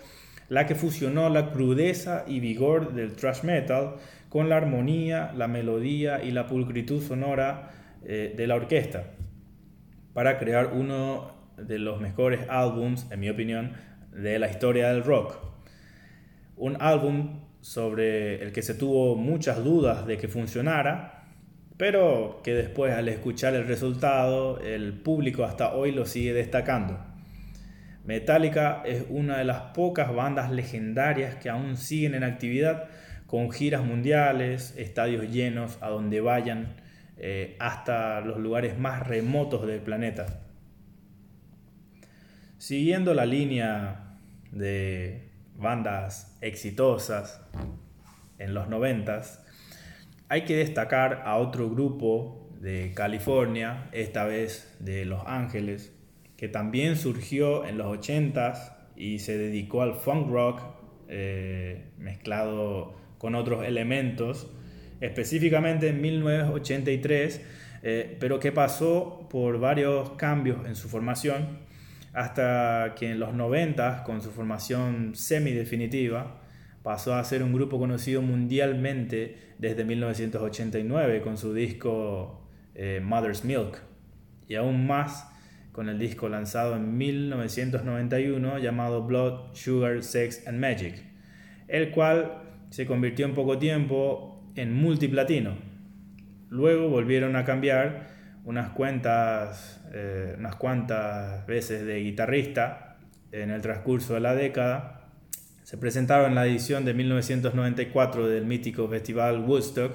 la 0.49 0.65
que 0.65 0.73
fusionó 0.73 1.29
la 1.29 1.51
crudeza 1.51 2.23
y 2.25 2.39
vigor 2.39 2.93
del 2.93 3.13
thrash 3.15 3.43
metal 3.43 3.95
con 4.29 4.49
la 4.49 4.57
armonía, 4.57 5.31
la 5.35 5.47
melodía 5.47 6.23
y 6.23 6.31
la 6.31 6.47
pulcritud 6.47 7.03
sonora 7.03 7.69
eh, 8.03 8.33
de 8.35 8.47
la 8.47 8.55
orquesta, 8.55 9.11
para 10.13 10.39
crear 10.39 10.73
uno 10.73 11.35
de 11.57 11.77
los 11.77 12.01
mejores 12.01 12.41
álbums, 12.49 13.11
en 13.11 13.19
mi 13.19 13.29
opinión, 13.29 13.73
de 14.17 14.39
la 14.39 14.49
historia 14.49 14.89
del 14.89 15.03
rock. 15.03 15.37
Un 16.55 16.81
álbum 16.81 17.41
sobre 17.61 18.41
el 18.41 18.51
que 18.51 18.61
se 18.61 18.73
tuvo 18.73 19.15
muchas 19.15 19.63
dudas 19.63 20.05
de 20.05 20.17
que 20.17 20.27
funcionara, 20.27 21.25
pero 21.77 22.41
que 22.43 22.53
después 22.53 22.93
al 22.93 23.07
escuchar 23.07 23.53
el 23.53 23.67
resultado 23.67 24.59
el 24.59 24.93
público 24.93 25.43
hasta 25.43 25.73
hoy 25.73 25.91
lo 25.91 26.05
sigue 26.05 26.33
destacando. 26.33 26.99
Metallica 28.05 28.81
es 28.85 29.05
una 29.09 29.37
de 29.37 29.43
las 29.43 29.59
pocas 29.73 30.13
bandas 30.15 30.49
legendarias 30.49 31.35
que 31.35 31.49
aún 31.49 31.77
siguen 31.77 32.15
en 32.15 32.23
actividad 32.23 32.85
con 33.27 33.51
giras 33.51 33.83
mundiales, 33.83 34.73
estadios 34.77 35.29
llenos 35.29 35.77
a 35.81 35.89
donde 35.89 36.21
vayan, 36.21 36.77
eh, 37.17 37.57
hasta 37.59 38.21
los 38.21 38.37
lugares 38.39 38.79
más 38.79 39.05
remotos 39.05 39.67
del 39.67 39.81
planeta. 39.81 40.25
Siguiendo 42.57 43.13
la 43.13 43.25
línea 43.25 44.06
de 44.51 45.29
bandas 45.55 46.37
exitosas 46.41 47.41
en 48.37 48.53
los 48.53 48.69
noventas, 48.69 49.43
hay 50.29 50.43
que 50.43 50.57
destacar 50.57 51.23
a 51.25 51.37
otro 51.37 51.69
grupo 51.69 52.49
de 52.59 52.93
California, 52.95 53.89
esta 53.91 54.25
vez 54.25 54.75
de 54.79 55.05
Los 55.05 55.23
Ángeles, 55.25 55.93
que 56.35 56.47
también 56.47 56.97
surgió 56.97 57.65
en 57.65 57.77
los 57.77 57.87
80s 57.87 58.73
y 58.95 59.19
se 59.19 59.37
dedicó 59.37 59.81
al 59.81 59.95
funk 59.95 60.29
rock 60.29 60.61
eh, 61.07 61.85
mezclado 61.97 62.95
con 63.17 63.35
otros 63.35 63.65
elementos, 63.65 64.51
específicamente 64.99 65.89
en 65.89 66.01
1983, 66.01 67.41
eh, 67.83 68.17
pero 68.19 68.39
que 68.39 68.51
pasó 68.51 69.27
por 69.29 69.59
varios 69.59 70.11
cambios 70.11 70.65
en 70.65 70.75
su 70.75 70.89
formación 70.89 71.66
hasta 72.17 72.95
que 72.97 73.11
en 73.11 73.19
los 73.19 73.35
90, 73.35 74.03
con 74.03 74.23
su 74.23 74.31
formación 74.31 75.13
semi-definitiva, 75.13 76.41
pasó 76.81 77.13
a 77.13 77.23
ser 77.23 77.43
un 77.43 77.53
grupo 77.53 77.77
conocido 77.77 78.23
mundialmente 78.23 79.53
desde 79.59 79.85
1989 79.85 81.21
con 81.21 81.37
su 81.37 81.53
disco 81.53 82.41
eh, 82.73 83.01
Mother's 83.03 83.45
Milk 83.45 83.83
y 84.47 84.55
aún 84.55 84.87
más 84.87 85.31
con 85.71 85.89
el 85.89 85.99
disco 85.99 86.27
lanzado 86.27 86.75
en 86.75 86.97
1991 86.97 88.57
llamado 88.57 89.03
Blood, 89.03 89.53
Sugar, 89.53 90.01
Sex 90.01 90.47
and 90.47 90.59
Magic, 90.59 90.95
el 91.67 91.91
cual 91.91 92.41
se 92.71 92.87
convirtió 92.87 93.27
en 93.27 93.35
poco 93.35 93.59
tiempo 93.59 94.43
en 94.55 94.73
multiplatino. 94.73 95.53
Luego 96.49 96.89
volvieron 96.89 97.35
a 97.35 97.45
cambiar 97.45 98.16
unas 98.47 98.69
cuantas, 98.69 99.81
eh, 99.91 100.35
unas 100.39 100.55
cuantas 100.55 101.45
veces 101.45 101.85
de 101.85 101.99
guitarrista 101.99 102.95
en 103.33 103.51
el 103.51 103.61
transcurso 103.61 104.13
de 104.13 104.21
la 104.21 104.35
década. 104.35 105.09
Se 105.63 105.77
presentaron 105.77 106.29
en 106.29 106.35
la 106.35 106.47
edición 106.47 106.85
de 106.85 106.93
1994 106.93 108.25
del 108.25 108.45
mítico 108.45 108.87
festival 108.87 109.41
Woodstock 109.41 109.91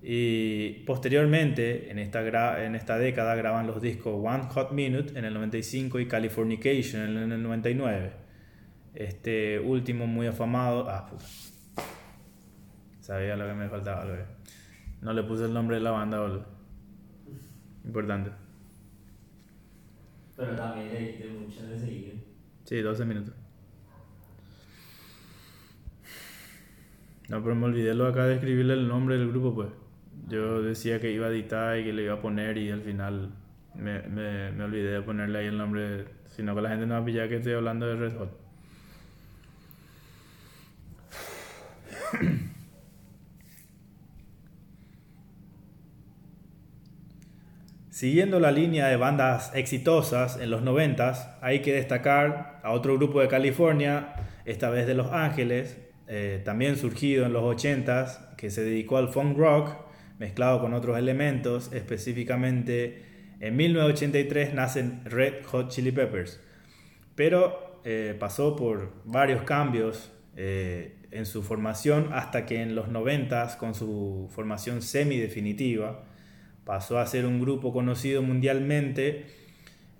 y 0.00 0.84
posteriormente, 0.86 1.90
en 1.90 1.98
esta, 1.98 2.64
en 2.64 2.76
esta 2.76 2.96
década, 2.96 3.34
graban 3.34 3.66
los 3.66 3.82
discos 3.82 4.14
One 4.24 4.44
Hot 4.50 4.70
Minute 4.70 5.18
en 5.18 5.24
el 5.24 5.34
95 5.34 5.98
y 5.98 6.06
Californication 6.06 7.16
en 7.16 7.32
el 7.32 7.42
99. 7.42 8.12
Este 8.94 9.58
último 9.58 10.06
muy 10.06 10.28
afamado. 10.28 10.88
Ah, 10.88 11.06
puta. 11.06 11.24
Sabía 13.00 13.34
lo 13.34 13.48
que 13.48 13.54
me 13.54 13.68
faltaba, 13.68 14.06
No 15.00 15.12
le 15.12 15.24
puse 15.24 15.46
el 15.46 15.52
nombre 15.52 15.78
de 15.78 15.82
la 15.82 15.90
banda, 15.90 16.20
boludo. 16.20 16.61
Importante. 17.84 18.30
Pero 20.36 20.56
también 20.56 20.92
le 20.92 21.30
mucho 21.30 21.66
de 21.66 21.78
seguir. 21.78 22.24
Sí, 22.64 22.80
12 22.80 23.04
minutos. 23.04 23.34
No, 27.28 27.42
pero 27.42 27.54
me 27.54 27.66
olvidé 27.66 27.94
lo 27.94 28.06
acá 28.06 28.26
de 28.26 28.34
escribirle 28.34 28.74
el 28.74 28.88
nombre 28.88 29.16
del 29.16 29.28
grupo, 29.28 29.54
pues. 29.54 29.68
Yo 30.28 30.62
decía 30.62 31.00
que 31.00 31.12
iba 31.12 31.26
a 31.26 31.30
editar 31.30 31.78
y 31.78 31.84
que 31.84 31.92
le 31.92 32.04
iba 32.04 32.14
a 32.14 32.20
poner 32.20 32.56
y 32.58 32.70
al 32.70 32.82
final 32.82 33.30
me, 33.74 34.02
me, 34.02 34.52
me 34.52 34.64
olvidé 34.64 34.92
de 34.92 35.02
ponerle 35.02 35.38
ahí 35.38 35.46
el 35.46 35.58
nombre, 35.58 36.06
sino 36.28 36.54
que 36.54 36.62
la 36.62 36.70
gente 36.70 36.86
no 36.86 36.94
va 36.94 37.00
a 37.00 37.04
pillar 37.04 37.28
que 37.28 37.36
estoy 37.36 37.54
hablando 37.54 37.86
de 37.86 37.96
Red 37.96 38.16
Hot. 38.18 38.41
Siguiendo 48.02 48.40
la 48.40 48.50
línea 48.50 48.88
de 48.88 48.96
bandas 48.96 49.52
exitosas 49.54 50.36
en 50.40 50.50
los 50.50 50.62
90, 50.62 51.38
hay 51.40 51.62
que 51.62 51.72
destacar 51.72 52.58
a 52.64 52.72
otro 52.72 52.96
grupo 52.96 53.20
de 53.20 53.28
California, 53.28 54.14
esta 54.44 54.70
vez 54.70 54.88
de 54.88 54.94
Los 54.94 55.12
Ángeles, 55.12 55.78
eh, 56.08 56.42
también 56.44 56.76
surgido 56.76 57.24
en 57.24 57.32
los 57.32 57.44
80, 57.44 58.34
que 58.36 58.50
se 58.50 58.64
dedicó 58.64 58.96
al 58.96 59.10
funk 59.10 59.38
rock 59.38 59.76
mezclado 60.18 60.60
con 60.60 60.74
otros 60.74 60.98
elementos, 60.98 61.72
específicamente 61.72 63.04
en 63.38 63.54
1983 63.54 64.52
nacen 64.52 65.02
Red 65.04 65.44
Hot 65.44 65.68
Chili 65.68 65.92
Peppers, 65.92 66.40
pero 67.14 67.82
eh, 67.84 68.16
pasó 68.18 68.56
por 68.56 68.94
varios 69.04 69.44
cambios 69.44 70.10
eh, 70.34 70.96
en 71.12 71.24
su 71.24 71.44
formación 71.44 72.08
hasta 72.12 72.46
que 72.46 72.62
en 72.62 72.74
los 72.74 72.88
90 72.88 73.58
con 73.58 73.76
su 73.76 74.28
formación 74.34 74.82
semi-definitiva 74.82 76.02
pasó 76.64 76.98
a 76.98 77.06
ser 77.06 77.26
un 77.26 77.40
grupo 77.40 77.72
conocido 77.72 78.22
mundialmente 78.22 79.26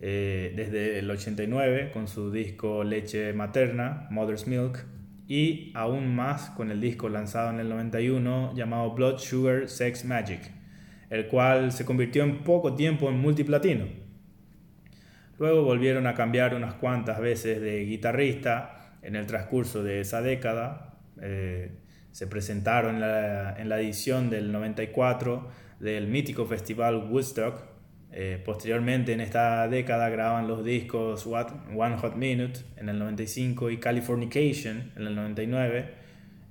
eh, 0.00 0.52
desde 0.57 0.99
el 0.99 1.11
89 1.11 1.90
con 1.92 2.09
su 2.09 2.31
disco 2.31 2.85
Leche 2.85 3.33
Materna, 3.33 4.09
Mother's 4.11 4.47
Milk, 4.47 4.85
y 5.28 5.71
aún 5.75 6.14
más 6.14 6.50
con 6.50 6.71
el 6.71 6.81
disco 6.81 7.09
lanzado 7.09 7.50
en 7.50 7.61
el 7.61 7.69
91 7.69 8.54
llamado 8.54 8.90
Blood 8.90 9.19
Sugar 9.19 9.69
Sex 9.69 10.04
Magic, 10.04 10.40
el 11.09 11.26
cual 11.28 11.73
se 11.73 11.85
convirtió 11.85 12.25
en 12.25 12.42
poco 12.42 12.75
tiempo 12.75 13.09
en 13.09 13.19
multiplatino. 13.19 13.87
Luego 15.38 15.62
volvieron 15.62 16.07
a 16.07 16.14
cambiar 16.14 16.54
unas 16.54 16.75
cuantas 16.75 17.21
veces 17.21 17.61
de 17.61 17.85
guitarrista 17.85 18.97
en 19.02 19.16
el 19.16 19.26
transcurso 19.26 19.83
de 19.83 20.00
esa 20.00 20.21
década. 20.21 20.99
Eh, 21.21 21.73
se 22.11 22.26
presentaron 22.26 22.97
en 22.97 23.00
la, 23.00 23.57
en 23.59 23.69
la 23.69 23.81
edición 23.81 24.31
del 24.31 24.52
94 24.52 25.49
del 25.83 26.07
mítico 26.07 26.47
festival 26.47 27.09
Woodstock, 27.11 27.61
eh, 28.12 28.41
posteriormente 28.45 29.12
en 29.12 29.21
esta 29.21 29.67
década 29.67 30.09
graban 30.11 30.47
los 30.47 30.65
discos 30.65 31.27
One 31.27 31.97
Hot 31.97 32.15
Minute 32.15 32.61
en 32.77 32.89
el 32.89 32.99
95 33.01 33.69
y 33.71 33.79
Californication 33.79 34.93
en 34.97 35.07
el 35.09 35.17
99. 35.17 35.87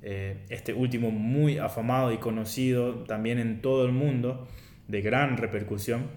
Eh, 0.01 0.45
este 0.49 0.73
último 0.73 1.11
muy 1.11 1.59
afamado 1.59 2.11
y 2.11 2.17
conocido 2.17 3.05
también 3.05 3.39
en 3.39 3.61
todo 3.61 3.85
el 3.85 3.93
mundo, 3.93 4.47
de 4.89 5.01
gran 5.01 5.37
repercusión. 5.37 6.07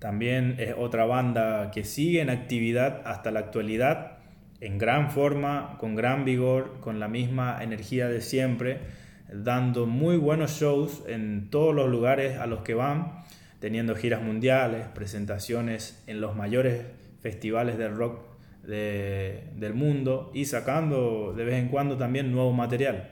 También 0.00 0.56
es 0.58 0.74
otra 0.76 1.04
banda 1.04 1.70
que 1.70 1.84
sigue 1.84 2.20
en 2.20 2.30
actividad 2.30 3.02
hasta 3.04 3.30
la 3.30 3.40
actualidad, 3.40 4.18
en 4.60 4.78
gran 4.78 5.12
forma, 5.12 5.76
con 5.78 5.94
gran 5.94 6.24
vigor, 6.24 6.80
con 6.80 6.98
la 6.98 7.06
misma 7.06 7.62
energía 7.62 8.08
de 8.08 8.20
siempre, 8.20 8.80
dando 9.32 9.86
muy 9.86 10.16
buenos 10.16 10.52
shows 10.52 11.02
en 11.06 11.50
todos 11.50 11.74
los 11.74 11.88
lugares 11.88 12.38
a 12.38 12.46
los 12.46 12.60
que 12.60 12.74
van 12.74 13.24
teniendo 13.60 13.96
giras 13.96 14.22
mundiales, 14.22 14.86
presentaciones 14.88 16.02
en 16.06 16.20
los 16.20 16.36
mayores 16.36 16.86
festivales 17.20 17.78
de 17.78 17.88
rock 17.88 18.20
del 18.62 19.74
mundo 19.74 20.30
y 20.34 20.44
sacando 20.44 21.32
de 21.34 21.44
vez 21.44 21.54
en 21.54 21.68
cuando 21.68 21.96
también 21.96 22.30
nuevo 22.32 22.52
material. 22.52 23.10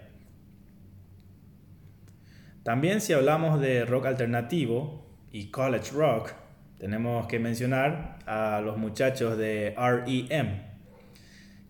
También 2.63 3.01
si 3.01 3.13
hablamos 3.13 3.61
de 3.61 3.85
rock 3.85 4.07
alternativo 4.07 5.07
y 5.33 5.51
college 5.51 5.93
rock, 5.93 6.33
tenemos 6.79 7.27
que 7.27 7.39
mencionar 7.39 8.19
a 8.27 8.61
los 8.61 8.77
muchachos 8.77 9.39
de 9.39 9.75
REM, 9.77 10.63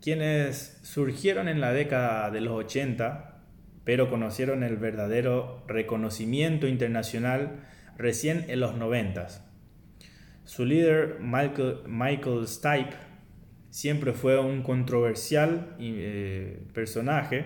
quienes 0.01 0.81
surgieron 0.83 1.49
en 1.49 1.61
la 1.61 1.73
década 1.73 2.31
de 2.31 2.41
los 2.41 2.55
80, 2.55 3.36
pero 3.87 4.11
conocieron 4.11 4.65
el 4.65 4.79
verdadero 4.79 5.63
reconocimiento 5.69 6.67
internacional 6.67 7.61
recién 7.97 8.45
en 8.49 8.59
los 8.59 8.75
90. 8.75 9.29
Su 10.43 10.65
líder, 10.65 11.21
Michael, 11.21 12.49
Stipe, 12.49 12.97
siempre 13.71 14.13
fue 14.13 14.41
un 14.41 14.65
controversial 14.65 15.77
eh, 15.79 16.65
personaje, 16.75 17.45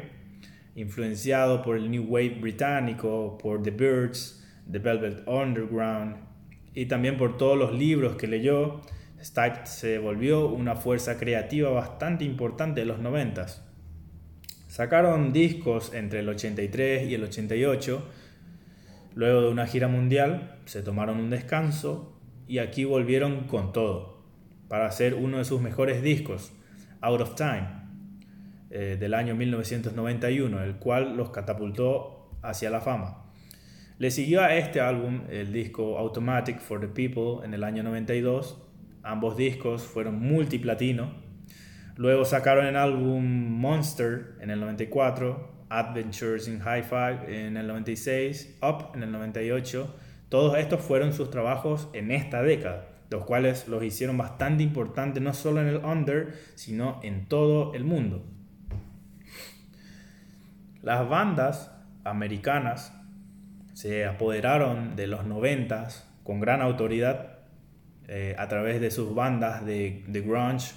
influenciado 0.77 1.61
por 1.61 1.77
el 1.77 1.91
New 1.91 2.07
Wave 2.09 2.39
británico, 2.41 3.37
por 3.37 3.63
The 3.63 3.73
Birds, 3.73 4.43
The 4.73 4.79
Velvet 4.79 5.29
Underground, 5.29 6.17
y 6.73 6.87
también 6.87 7.19
por 7.19 7.37
todos 7.37 7.59
los 7.59 7.75
libros 7.75 8.17
que 8.17 8.27
leyó, 8.27 8.81
Stipe 9.23 9.67
se 9.67 9.99
volvió 9.99 10.49
una 10.49 10.75
fuerza 10.75 11.19
creativa 11.19 11.69
bastante 11.69 12.25
importante 12.25 12.81
de 12.81 12.87
los 12.87 12.99
90. 12.99 13.70
Sacaron 14.71 15.33
discos 15.33 15.93
entre 15.95 16.21
el 16.21 16.29
83 16.29 17.11
y 17.11 17.15
el 17.15 17.25
88. 17.25 18.07
Luego 19.17 19.43
de 19.43 19.49
una 19.49 19.67
gira 19.67 19.89
mundial, 19.89 20.59
se 20.65 20.81
tomaron 20.83 21.19
un 21.19 21.29
descanso 21.29 22.17
y 22.47 22.59
aquí 22.59 22.85
volvieron 22.85 23.49
con 23.49 23.73
todo 23.73 24.23
para 24.69 24.87
hacer 24.87 25.15
uno 25.15 25.39
de 25.39 25.45
sus 25.45 25.61
mejores 25.61 26.05
discos, 26.05 26.53
Out 27.01 27.21
of 27.21 27.35
Time, 27.35 27.67
eh, 28.71 28.97
del 28.97 29.15
año 29.15 29.35
1991, 29.35 30.63
el 30.63 30.77
cual 30.77 31.17
los 31.17 31.31
catapultó 31.31 32.31
hacia 32.41 32.71
la 32.71 32.81
fama. 32.81 33.25
Le 33.99 34.13
siguió 34.13 34.41
a 34.41 34.55
este 34.55 34.81
álbum 34.81 35.23
el 35.31 35.53
disco 35.53 35.99
Automatic 35.99 36.61
for 36.61 36.81
the 36.81 36.87
People 36.87 37.45
en 37.45 37.55
el 37.55 37.65
año 37.65 37.83
92. 37.83 38.57
Ambos 39.03 39.37
discos 39.37 39.83
fueron 39.83 40.21
multiplatino. 40.21 41.11
Luego 42.01 42.25
sacaron 42.25 42.65
el 42.65 42.77
álbum 42.77 43.23
Monster 43.61 44.37
en 44.41 44.49
el 44.49 44.59
94, 44.59 45.67
Adventures 45.69 46.49
in 46.49 46.63
Hi-Fi 46.63 47.31
en 47.31 47.59
el 47.59 47.67
96, 47.67 48.57
Up 48.63 48.93
en 48.95 49.03
el 49.03 49.13
98. 49.13 49.95
Todos 50.31 50.57
estos 50.57 50.81
fueron 50.81 51.13
sus 51.13 51.29
trabajos 51.29 51.91
en 51.93 52.11
esta 52.11 52.41
década, 52.41 52.87
los 53.11 53.27
cuales 53.27 53.69
los 53.69 53.85
hicieron 53.85 54.17
bastante 54.17 54.63
importantes 54.63 55.23
no 55.23 55.35
solo 55.35 55.61
en 55.61 55.67
el 55.67 55.85
under, 55.85 56.39
sino 56.55 57.01
en 57.03 57.27
todo 57.27 57.75
el 57.75 57.85
mundo. 57.85 58.25
Las 60.81 61.07
bandas 61.07 61.71
americanas 62.05 62.99
se 63.75 64.07
apoderaron 64.07 64.97
de 64.97 65.07
los 65.07 65.27
noventas 65.27 66.11
con 66.25 66.41
gran 66.41 66.63
autoridad 66.63 67.41
eh, 68.09 68.37
a 68.39 68.49
través 68.49 68.81
de 68.81 68.91
sus 68.91 69.15
bandas 69.15 69.67
de, 69.67 70.03
de 70.09 70.21
grunge, 70.23 70.73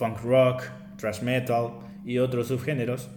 funk 0.00 0.22
rock, 0.22 0.62
thrash 0.96 1.20
metal 1.20 1.72
y 2.06 2.16
otros 2.16 2.48
subgéneros. 2.48 3.10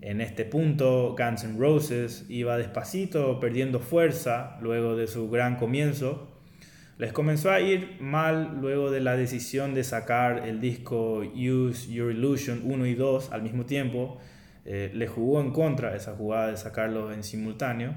En 0.00 0.20
este 0.20 0.44
punto, 0.44 1.16
Guns 1.18 1.42
N' 1.42 1.58
Roses 1.58 2.24
iba 2.28 2.56
despacito 2.56 3.40
perdiendo 3.40 3.80
fuerza 3.80 4.58
luego 4.62 4.94
de 4.94 5.08
su 5.08 5.28
gran 5.28 5.56
comienzo. 5.56 6.38
Les 6.98 7.12
comenzó 7.12 7.50
a 7.50 7.58
ir 7.60 7.96
mal 7.98 8.58
luego 8.60 8.92
de 8.92 9.00
la 9.00 9.16
decisión 9.16 9.74
de 9.74 9.82
sacar 9.82 10.46
el 10.46 10.60
disco 10.60 11.24
Use 11.34 11.92
Your 11.92 12.12
Illusion 12.12 12.62
1 12.64 12.86
y 12.86 12.94
2 12.94 13.32
al 13.32 13.42
mismo 13.42 13.66
tiempo. 13.66 14.18
Eh, 14.64 14.92
le 14.94 15.08
jugó 15.08 15.40
en 15.40 15.50
contra 15.50 15.96
esa 15.96 16.14
jugada 16.14 16.52
de 16.52 16.56
sacarlo 16.58 17.12
en 17.12 17.24
simultáneo. 17.24 17.96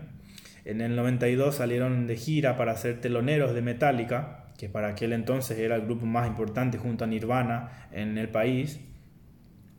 En 0.65 0.81
el 0.81 0.95
92 0.95 1.53
salieron 1.53 2.07
de 2.07 2.15
gira 2.15 2.57
para 2.57 2.75
ser 2.77 2.99
teloneros 2.99 3.53
de 3.53 3.61
Metallica, 3.61 4.40
que 4.61 4.69
para 4.69 4.89
aquel 4.89 5.11
entonces 5.13 5.57
era 5.57 5.75
el 5.75 5.81
grupo 5.81 6.05
más 6.05 6.27
importante 6.27 6.77
junto 6.77 7.03
a 7.03 7.07
Nirvana 7.07 7.87
en 7.91 8.19
el 8.19 8.29
país. 8.29 8.79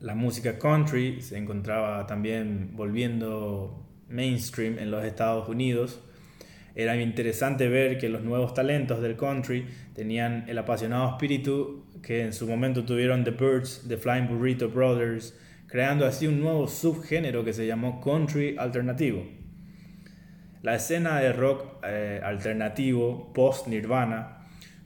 La 0.00 0.16
música 0.16 0.58
country 0.58 1.20
se 1.20 1.38
encontraba 1.38 2.04
también 2.08 2.72
volviendo 2.74 3.86
mainstream 4.08 4.80
en 4.80 4.90
los 4.90 5.04
Estados 5.04 5.48
Unidos. 5.48 6.02
Era 6.74 6.96
interesante 6.96 7.68
ver 7.68 7.96
que 7.96 8.08
los 8.08 8.24
nuevos 8.24 8.54
talentos 8.54 9.00
del 9.00 9.14
country 9.14 9.68
tenían 9.94 10.46
el 10.48 10.58
apasionado 10.58 11.10
espíritu 11.10 11.86
que 12.02 12.22
en 12.22 12.32
su 12.32 12.48
momento 12.48 12.84
tuvieron 12.84 13.22
The 13.22 13.30
Birds, 13.30 13.84
The 13.86 13.98
Flying 13.98 14.26
Burrito 14.26 14.68
Brothers, 14.68 15.38
creando 15.68 16.06
así 16.06 16.26
un 16.26 16.40
nuevo 16.40 16.66
subgénero 16.66 17.44
que 17.44 17.52
se 17.52 17.68
llamó 17.68 18.00
country 18.00 18.56
alternativo. 18.58 19.24
La 20.62 20.74
escena 20.74 21.20
de 21.20 21.32
rock 21.32 21.76
eh, 21.84 22.20
alternativo 22.24 23.32
post-Nirvana 23.32 24.41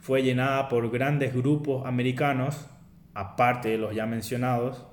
fue 0.07 0.23
llenada 0.23 0.69
por 0.69 0.89
grandes 0.89 1.35
grupos 1.35 1.85
americanos, 1.85 2.69
aparte 3.13 3.71
de 3.71 3.79
los 3.79 3.93
ya 3.93 4.07
mencionados, 4.07 4.87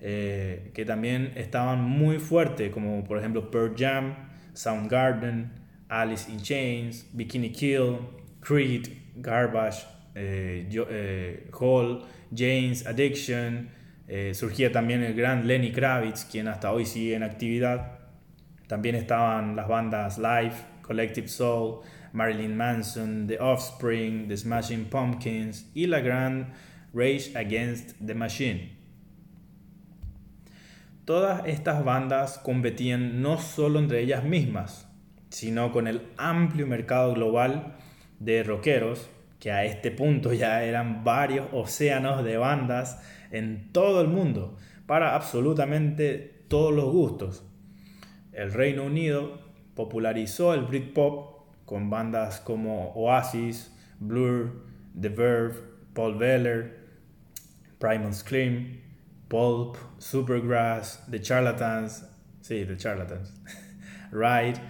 eh, 0.00 0.70
que 0.74 0.84
también 0.84 1.32
estaban 1.34 1.82
muy 1.82 2.18
fuertes, 2.18 2.70
como 2.70 3.02
por 3.04 3.16
ejemplo 3.16 3.50
Pearl 3.50 3.74
Jam, 3.74 4.16
Soundgarden, 4.52 5.50
Alice 5.88 6.30
in 6.30 6.42
Chains, 6.42 7.08
Bikini 7.14 7.52
Kill, 7.52 8.00
Creed, 8.40 8.88
Garbage, 9.16 9.86
eh, 10.14 11.48
Hall, 11.58 12.02
James 12.36 12.86
Addiction. 12.86 13.70
surgía 14.32 14.70
también 14.70 15.02
el 15.02 15.14
gran 15.14 15.46
Lenny 15.46 15.72
Kravitz, 15.72 16.26
quien 16.26 16.48
hasta 16.48 16.70
hoy 16.70 16.84
sigue 16.84 17.14
en 17.14 17.22
actividad. 17.22 17.98
También 18.66 18.94
estaban 18.94 19.56
las 19.56 19.68
bandas 19.68 20.18
Live, 20.18 20.52
Collective 20.82 21.28
Soul, 21.28 21.80
Marilyn 22.12 22.56
Manson, 22.56 23.26
The 23.26 23.38
Offspring, 23.38 24.28
The 24.28 24.36
Smashing 24.36 24.86
Pumpkins 24.86 25.70
y 25.74 25.86
la 25.86 26.00
gran 26.00 26.52
Rage 26.92 27.32
Against 27.36 27.94
the 28.04 28.14
Machine. 28.14 28.76
Todas 31.04 31.46
estas 31.46 31.84
bandas 31.84 32.38
competían 32.38 33.22
no 33.22 33.38
solo 33.38 33.78
entre 33.78 34.00
ellas 34.00 34.24
mismas, 34.24 34.88
sino 35.28 35.72
con 35.72 35.86
el 35.86 36.02
amplio 36.16 36.66
mercado 36.66 37.14
global 37.14 37.76
de 38.18 38.42
rockeros, 38.42 39.08
que 39.38 39.50
a 39.50 39.64
este 39.64 39.90
punto 39.90 40.32
ya 40.32 40.64
eran 40.64 41.02
varios 41.02 41.46
océanos 41.52 42.24
de 42.24 42.36
bandas 42.36 43.02
en 43.30 43.72
todo 43.72 44.00
el 44.00 44.08
mundo, 44.08 44.58
para 44.86 45.14
absolutamente 45.14 46.44
todos 46.48 46.74
los 46.74 46.92
gustos 46.92 47.44
el 48.32 48.52
Reino 48.52 48.84
Unido 48.84 49.38
popularizó 49.74 50.54
el 50.54 50.62
Britpop 50.62 51.39
con 51.70 51.88
bandas 51.88 52.40
como 52.40 52.92
Oasis, 52.96 53.70
Blur, 54.00 54.50
The 55.00 55.08
Verve, 55.08 55.54
Paul 55.94 56.16
Weller, 56.16 56.74
Primal 57.78 58.12
Scream, 58.12 58.80
Pulp, 59.28 59.76
Supergrass, 59.98 61.06
The 61.08 61.20
Charlatans, 61.20 62.04
sí, 62.40 62.66
The 62.66 62.76
Charlatans, 62.76 63.32
Ride, 64.10 64.60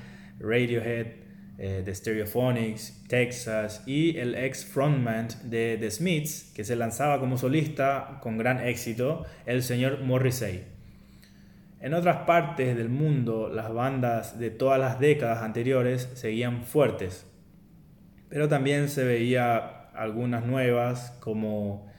Radiohead, 0.40 1.06
eh, 1.56 1.80
The 1.86 1.94
Stereophonics, 1.94 3.02
Texas 3.08 3.82
y 3.86 4.18
el 4.18 4.34
ex 4.34 4.66
frontman 4.66 5.28
de 5.44 5.78
The 5.80 5.90
Smiths, 5.90 6.52
que 6.54 6.64
se 6.64 6.76
lanzaba 6.76 7.18
como 7.18 7.38
solista 7.38 8.18
con 8.20 8.36
gran 8.36 8.60
éxito, 8.60 9.24
el 9.46 9.62
señor 9.62 10.02
Morrissey. 10.02 10.64
En 11.80 11.94
otras 11.94 12.18
partes 12.26 12.76
del 12.76 12.90
mundo, 12.90 13.48
las 13.48 13.72
bandas 13.72 14.38
de 14.38 14.50
todas 14.50 14.78
las 14.78 15.00
décadas 15.00 15.42
anteriores 15.42 16.10
seguían 16.14 16.64
fuertes, 16.64 17.26
pero 18.28 18.48
también 18.48 18.90
se 18.90 19.04
veía 19.04 19.88
algunas 19.94 20.44
nuevas, 20.44 21.16
como 21.20 21.90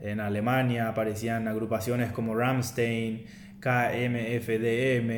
en 0.00 0.18
Alemania 0.18 0.88
aparecían 0.88 1.46
agrupaciones 1.46 2.10
como 2.10 2.34
Ramstein, 2.34 3.24
KMFDM, 3.60 5.10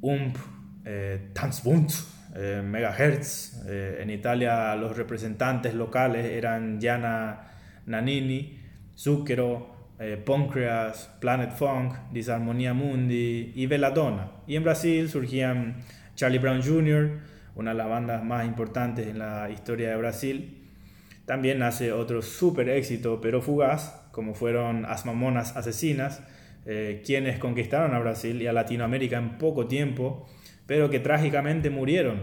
UMP, 0.00 0.36
eh, 0.84 1.28
Tanzbund, 1.32 1.90
eh, 2.34 2.62
Megahertz. 2.64 3.64
Eh, 3.68 3.98
en 4.00 4.10
Italia 4.10 4.74
los 4.76 4.96
representantes 4.96 5.74
locales 5.74 6.24
eran 6.24 6.80
Gianna 6.80 7.50
Nannini, 7.86 8.60
Zucchero, 8.96 9.81
eh, 10.02 10.16
Pancreas, 10.16 11.10
Planet 11.20 11.52
Funk, 11.52 11.94
Disarmonía 12.12 12.74
Mundi 12.74 13.52
y 13.54 13.66
Belladonna. 13.66 14.32
Y 14.48 14.56
en 14.56 14.64
Brasil 14.64 15.08
surgían 15.08 15.76
Charlie 16.16 16.40
Brown 16.40 16.60
Jr., 16.60 17.20
una 17.54 17.70
de 17.70 17.76
las 17.76 17.88
bandas 17.88 18.24
más 18.24 18.44
importantes 18.44 19.06
en 19.06 19.20
la 19.20 19.48
historia 19.50 19.90
de 19.90 19.96
Brasil. 19.96 20.68
También 21.24 21.60
nace 21.60 21.92
otro 21.92 22.20
súper 22.20 22.68
éxito, 22.68 23.20
pero 23.20 23.40
fugaz, 23.40 24.08
como 24.10 24.34
fueron 24.34 24.86
As 24.86 25.06
Mamonas 25.06 25.56
Asesinas, 25.56 26.20
eh, 26.66 27.02
quienes 27.06 27.38
conquistaron 27.38 27.94
a 27.94 28.00
Brasil 28.00 28.42
y 28.42 28.48
a 28.48 28.52
Latinoamérica 28.52 29.18
en 29.18 29.38
poco 29.38 29.68
tiempo, 29.68 30.26
pero 30.66 30.90
que 30.90 30.98
trágicamente 30.98 31.70
murieron 31.70 32.22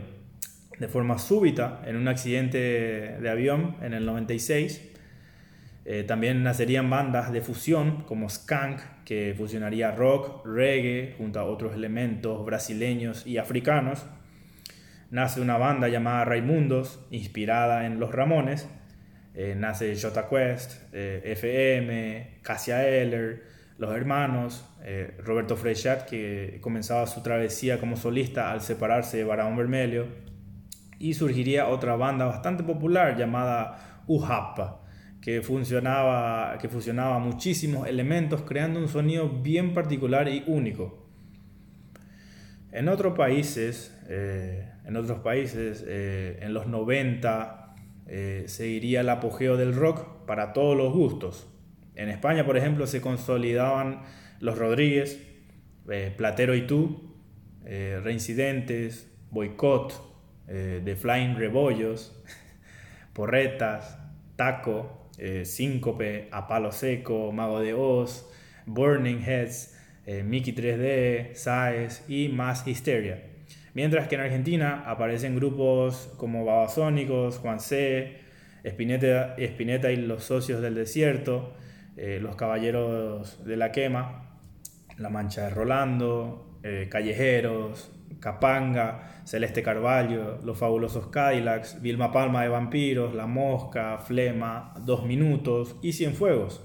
de 0.79 0.87
forma 0.89 1.17
súbita 1.17 1.81
en 1.85 1.95
un 1.95 2.09
accidente 2.09 2.57
de 2.57 3.29
avión 3.29 3.77
en 3.81 3.93
el 3.93 4.05
96 4.05 4.89
eh, 5.85 6.03
también 6.03 6.43
nacerían 6.43 6.89
bandas 6.89 7.31
de 7.31 7.41
fusión 7.41 8.03
como 8.03 8.29
Skank, 8.29 8.79
que 9.05 9.33
fusionaría 9.37 9.91
rock, 9.91 10.45
reggae, 10.45 11.15
junto 11.17 11.39
a 11.39 11.45
otros 11.45 11.73
elementos 11.73 12.45
brasileños 12.45 13.25
y 13.25 13.37
africanos. 13.37 14.05
Nace 15.09 15.41
una 15.41 15.57
banda 15.57 15.87
llamada 15.87 16.25
Raimundos, 16.25 17.05
inspirada 17.09 17.85
en 17.85 17.99
Los 17.99 18.11
Ramones. 18.11 18.69
Eh, 19.33 19.55
nace 19.57 19.95
Jota 19.99 20.27
Quest, 20.27 20.93
eh, 20.93 21.21
FM, 21.25 22.39
Cassia 22.43 22.87
Eller, 22.87 23.43
Los 23.77 23.95
Hermanos, 23.95 24.65
Roberto 25.23 25.55
Frechat, 25.55 26.07
que 26.07 26.59
comenzaba 26.61 27.05
su 27.05 27.21
travesía 27.21 27.79
como 27.79 27.95
solista 27.95 28.51
al 28.51 28.61
separarse 28.61 29.17
de 29.17 29.23
Barón 29.23 29.55
Vermelho. 29.55 30.07
Y 30.99 31.13
surgiría 31.13 31.67
otra 31.67 31.95
banda 31.95 32.25
bastante 32.25 32.63
popular 32.63 33.17
llamada 33.17 34.03
Uhapa 34.07 34.88
que 35.29 35.43
funcionaba, 35.43 36.57
que 36.57 36.69
fusionaba 36.69 37.19
muchísimos 37.19 37.87
elementos 37.87 38.41
creando 38.41 38.79
un 38.79 38.87
sonido 38.87 39.29
bien 39.29 39.75
particular 39.75 40.27
y 40.27 40.43
único. 40.47 41.07
En 42.71 42.89
otros 42.89 43.15
países, 43.15 43.95
eh, 44.07 44.71
en 44.85 44.95
otros 44.95 45.19
países, 45.19 45.85
eh, 45.87 46.39
en 46.41 46.55
los 46.55 46.65
90, 46.65 47.75
eh, 48.07 48.45
seguiría 48.47 49.01
el 49.01 49.09
apogeo 49.09 49.55
del 49.55 49.75
rock 49.75 50.25
para 50.25 50.51
todos 50.51 50.75
los 50.75 50.91
gustos. 50.93 51.47
En 51.93 52.09
España, 52.09 52.43
por 52.43 52.57
ejemplo, 52.57 52.87
se 52.87 52.99
consolidaban 52.99 54.01
Los 54.39 54.57
Rodríguez, 54.57 55.19
Platero 56.17 56.55
y 56.55 56.65
tú, 56.65 57.13
Reincidentes, 57.65 59.11
Boicot, 59.29 59.93
The 60.47 60.95
Flying 60.95 61.35
Rebollos, 61.35 62.19
Porretas, 63.13 63.99
Taco, 64.35 64.98
Síncope, 65.43 66.29
A 66.31 66.47
Palo 66.47 66.71
Seco, 66.71 67.31
Mago 67.31 67.59
de 67.59 67.73
Oz, 67.73 68.29
Burning 68.65 69.19
Heads, 69.19 69.77
Mickey 70.23 70.53
3D, 70.53 71.33
Size 71.33 72.03
y 72.07 72.29
más 72.29 72.67
Hysteria. 72.67 73.23
Mientras 73.73 74.07
que 74.07 74.15
en 74.15 74.21
Argentina 74.21 74.83
aparecen 74.87 75.35
grupos 75.35 76.13
como 76.17 76.45
Babasónicos, 76.45 77.37
Juan 77.37 77.59
C., 77.59 78.17
Espineta, 78.63 79.35
Espineta 79.37 79.91
y 79.91 79.95
los 79.95 80.23
Socios 80.23 80.61
del 80.61 80.75
Desierto, 80.75 81.53
eh, 81.95 82.19
Los 82.21 82.35
Caballeros 82.35 83.45
de 83.45 83.57
la 83.57 83.71
Quema, 83.71 84.37
La 84.97 85.09
Mancha 85.09 85.43
de 85.43 85.49
Rolando, 85.51 86.59
eh, 86.63 86.87
Callejeros, 86.89 87.91
Capanga, 88.19 89.21
Celeste 89.23 89.63
Carballo, 89.63 90.39
Los 90.43 90.57
Fabulosos 90.57 91.07
Cadillacs, 91.07 91.81
Vilma 91.81 92.11
Palma 92.11 92.41
de 92.43 92.49
Vampiros, 92.49 93.13
La 93.13 93.27
Mosca, 93.27 93.97
Flema, 93.99 94.73
Dos 94.85 95.05
Minutos 95.05 95.75
y 95.81 95.93
Cienfuegos. 95.93 96.63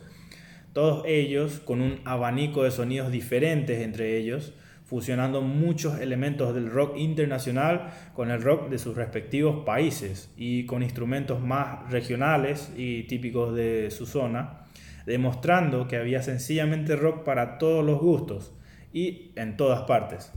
Todos 0.73 1.05
ellos 1.07 1.61
con 1.61 1.81
un 1.81 2.01
abanico 2.05 2.65
de 2.65 2.71
sonidos 2.73 3.13
diferentes 3.13 3.81
entre 3.81 4.17
ellos, 4.17 4.55
fusionando 4.85 5.41
muchos 5.41 6.01
elementos 6.01 6.55
del 6.55 6.71
rock 6.71 6.97
internacional 6.99 7.93
con 8.13 8.31
el 8.31 8.43
rock 8.43 8.69
de 8.69 8.79
sus 8.79 8.97
respectivos 8.97 9.65
países 9.65 10.33
y 10.37 10.67
con 10.67 10.83
instrumentos 10.83 11.41
más 11.41 11.91
regionales 11.91 12.73
y 12.77 13.05
típicos 13.05 13.55
de 13.55 13.91
su 13.91 14.05
zona, 14.07 14.67
demostrando 15.07 15.89
que 15.89 15.97
había 15.97 16.23
sencillamente 16.23 16.97
rock 16.97 17.25
para 17.25 17.59
todos 17.59 17.85
los 17.85 18.01
gustos 18.01 18.53
y 18.93 19.33
en 19.37 19.57
todas 19.57 19.83
partes. 19.83 20.33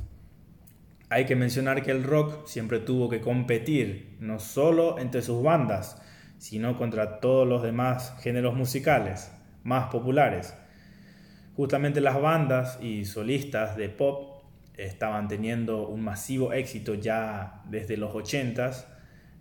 Hay 1.09 1.25
que 1.25 1.37
mencionar 1.37 1.83
que 1.83 1.91
el 1.91 2.03
rock 2.03 2.45
siempre 2.47 2.79
tuvo 2.79 3.07
que 3.07 3.21
competir 3.21 4.17
no 4.19 4.39
solo 4.39 4.99
entre 4.99 5.21
sus 5.21 5.41
bandas, 5.41 6.01
sino 6.37 6.77
contra 6.77 7.21
todos 7.21 7.47
los 7.47 7.63
demás 7.63 8.13
géneros 8.19 8.55
musicales 8.55 9.31
más 9.63 9.89
populares. 9.89 10.53
Justamente 11.55 12.01
las 12.01 12.21
bandas 12.21 12.77
y 12.81 13.05
solistas 13.05 13.77
de 13.77 13.87
pop 13.87 14.43
estaban 14.75 15.29
teniendo 15.29 15.87
un 15.87 16.01
masivo 16.01 16.51
éxito 16.51 16.93
ya 16.95 17.63
desde 17.69 17.95
los 17.95 18.11
80s. 18.11 18.85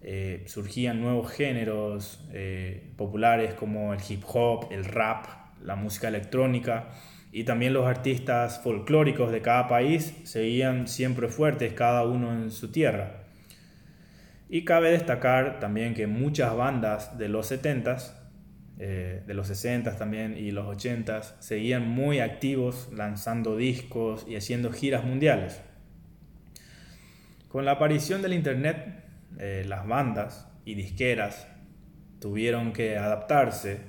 Eh, 0.02 0.44
surgían 0.46 1.00
nuevos 1.00 1.32
géneros 1.32 2.24
eh, 2.32 2.92
populares 2.96 3.54
como 3.54 3.92
el 3.92 4.00
hip 4.08 4.22
hop, 4.26 4.68
el 4.70 4.84
rap, 4.84 5.26
la 5.62 5.74
música 5.74 6.06
electrónica 6.06 6.90
y 7.36 7.44
también 7.44 7.74
los 7.74 7.86
artistas 7.86 8.62
folclóricos 8.62 9.30
de 9.30 9.42
cada 9.42 9.68
país 9.68 10.14
seguían 10.24 10.88
siempre 10.88 11.28
fuertes 11.28 11.74
cada 11.74 12.02
uno 12.06 12.32
en 12.32 12.50
su 12.50 12.72
tierra. 12.72 13.24
Y 14.48 14.64
cabe 14.64 14.92
destacar 14.92 15.60
también 15.60 15.92
que 15.92 16.06
muchas 16.06 16.56
bandas 16.56 17.18
de 17.18 17.28
los 17.28 17.52
70s 17.52 18.14
eh, 18.78 19.22
de 19.26 19.34
los 19.34 19.48
60 19.48 19.98
también 19.98 20.34
y 20.38 20.50
los 20.50 20.66
80 20.66 21.42
seguían 21.42 21.86
muy 21.86 22.20
activos 22.20 22.88
lanzando 22.94 23.54
discos 23.54 24.24
y 24.26 24.36
haciendo 24.36 24.72
giras 24.72 25.04
mundiales. 25.04 25.60
Con 27.48 27.66
la 27.66 27.72
aparición 27.72 28.22
del 28.22 28.32
Internet, 28.32 29.04
eh, 29.38 29.62
las 29.68 29.86
bandas 29.86 30.50
y 30.64 30.74
disqueras 30.74 31.46
tuvieron 32.18 32.72
que 32.72 32.96
adaptarse 32.96 33.80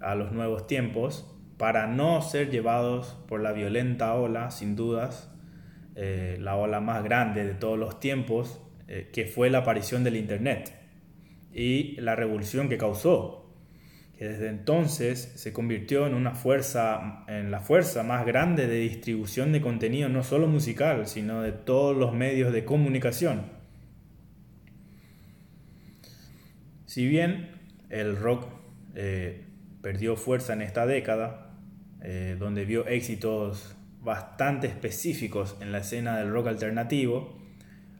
a 0.00 0.14
los 0.14 0.32
nuevos 0.32 0.66
tiempos 0.66 1.29
para 1.60 1.86
no 1.86 2.20
ser 2.22 2.50
llevados 2.50 3.16
por 3.28 3.40
la 3.40 3.52
violenta 3.52 4.14
ola, 4.14 4.50
sin 4.50 4.74
dudas, 4.74 5.30
eh, 5.94 6.38
la 6.40 6.56
ola 6.56 6.80
más 6.80 7.04
grande 7.04 7.44
de 7.44 7.54
todos 7.54 7.78
los 7.78 8.00
tiempos, 8.00 8.60
que 9.12 9.26
fue 9.26 9.50
la 9.50 9.58
aparición 9.58 10.02
del 10.02 10.16
Internet 10.16 10.74
y 11.54 11.94
la 12.00 12.16
revolución 12.16 12.68
que 12.68 12.76
causó 12.76 13.40
que 14.20 14.28
desde 14.28 14.50
entonces 14.50 15.32
se 15.36 15.50
convirtió 15.54 16.06
en 16.06 16.12
una 16.12 16.34
fuerza, 16.34 17.24
en 17.26 17.50
la 17.50 17.60
fuerza 17.60 18.02
más 18.02 18.26
grande 18.26 18.66
de 18.66 18.80
distribución 18.80 19.50
de 19.50 19.62
contenido, 19.62 20.10
no 20.10 20.22
solo 20.22 20.46
musical, 20.46 21.06
sino 21.06 21.40
de 21.40 21.52
todos 21.52 21.96
los 21.96 22.12
medios 22.12 22.52
de 22.52 22.66
comunicación. 22.66 23.46
Si 26.84 27.08
bien 27.08 27.62
el 27.88 28.14
rock 28.14 28.44
eh, 28.94 29.46
perdió 29.80 30.16
fuerza 30.16 30.52
en 30.52 30.60
esta 30.60 30.84
década, 30.84 31.49
eh, 32.02 32.36
donde 32.38 32.64
vio 32.64 32.86
éxitos 32.86 33.76
bastante 34.02 34.66
específicos 34.66 35.56
en 35.60 35.72
la 35.72 35.78
escena 35.78 36.18
del 36.18 36.30
rock 36.30 36.48
alternativo, 36.48 37.38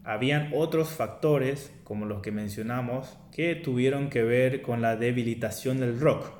habían 0.05 0.51
otros 0.55 0.89
factores, 0.91 1.73
como 1.85 2.07
los 2.07 2.23
que 2.23 2.33
mencionamos, 2.33 3.19
que 3.33 3.55
tuvieron 3.55 4.09
que 4.09 4.23
ver 4.23 4.63
con 4.63 4.81
la 4.81 4.97
debilitación 4.97 5.81
del 5.81 6.01
rock, 6.01 6.33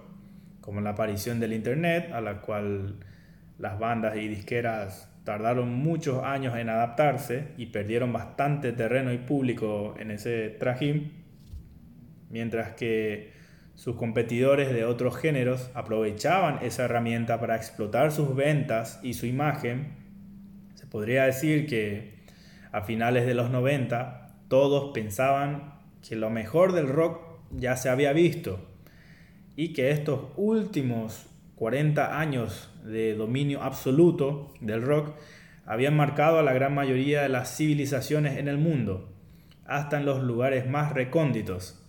como 0.61 0.81
la 0.81 0.91
aparición 0.91 1.41
del 1.41 1.53
Internet, 1.53 2.11
a 2.13 2.21
la 2.21 2.41
cual 2.41 2.97
las 3.59 3.79
bandas 3.79 4.17
y 4.17 4.29
disqueras 4.29 5.11
tardaron 5.25 5.75
muchos 5.75 6.25
años 6.25 6.57
en 6.57 6.71
adaptarse 6.71 7.49
y 7.59 7.67
perdieron 7.67 8.13
bastante 8.13 8.73
terreno 8.73 9.13
y 9.13 9.19
público 9.19 9.95
en 9.99 10.11
ese 10.11 10.49
trajín, 10.49 11.13
mientras 12.31 12.75
que 12.75 13.33
sus 13.81 13.97
competidores 13.97 14.75
de 14.75 14.85
otros 14.85 15.17
géneros 15.17 15.71
aprovechaban 15.73 16.59
esa 16.61 16.85
herramienta 16.85 17.41
para 17.41 17.57
explotar 17.57 18.13
sus 18.13 18.37
ventas 18.37 19.01
y 19.03 19.15
su 19.15 19.25
imagen. 19.25 19.95
Se 20.75 20.87
podría 20.87 21.25
decir 21.25 21.67
que 21.67 22.13
a 22.73 22.83
finales 22.83 23.25
de 23.25 23.33
los 23.33 23.49
90, 23.49 24.37
todos 24.49 24.93
pensaban 24.93 25.73
que 26.07 26.15
lo 26.15 26.29
mejor 26.29 26.75
del 26.75 26.89
rock 26.89 27.23
ya 27.53 27.75
se 27.79 27.89
había 27.89 28.13
visto 28.13 28.69
y 29.57 29.73
que 29.73 29.93
estos 29.93 30.27
últimos 30.37 31.31
40 31.55 32.21
años 32.21 32.71
de 32.85 33.15
dominio 33.15 33.63
absoluto 33.63 34.53
del 34.61 34.83
rock 34.83 35.15
habían 35.65 35.97
marcado 35.97 36.39
a 36.39 36.43
la 36.43 36.53
gran 36.53 36.75
mayoría 36.75 37.23
de 37.23 37.31
las 37.31 37.57
civilizaciones 37.57 38.37
en 38.37 38.47
el 38.47 38.59
mundo, 38.59 39.09
hasta 39.65 39.97
en 39.97 40.05
los 40.05 40.23
lugares 40.23 40.69
más 40.69 40.93
recónditos. 40.93 41.80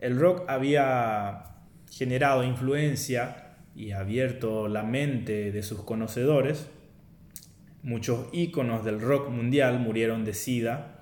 El 0.00 0.18
rock 0.18 0.44
había 0.48 1.44
generado 1.90 2.44
influencia 2.44 3.56
y 3.74 3.92
abierto 3.92 4.68
la 4.68 4.82
mente 4.82 5.52
de 5.52 5.62
sus 5.62 5.82
conocedores 5.82 6.68
Muchos 7.82 8.26
íconos 8.32 8.84
del 8.84 9.00
rock 9.00 9.30
mundial 9.30 9.78
murieron 9.78 10.24
de 10.24 10.34
SIDA. 10.34 10.96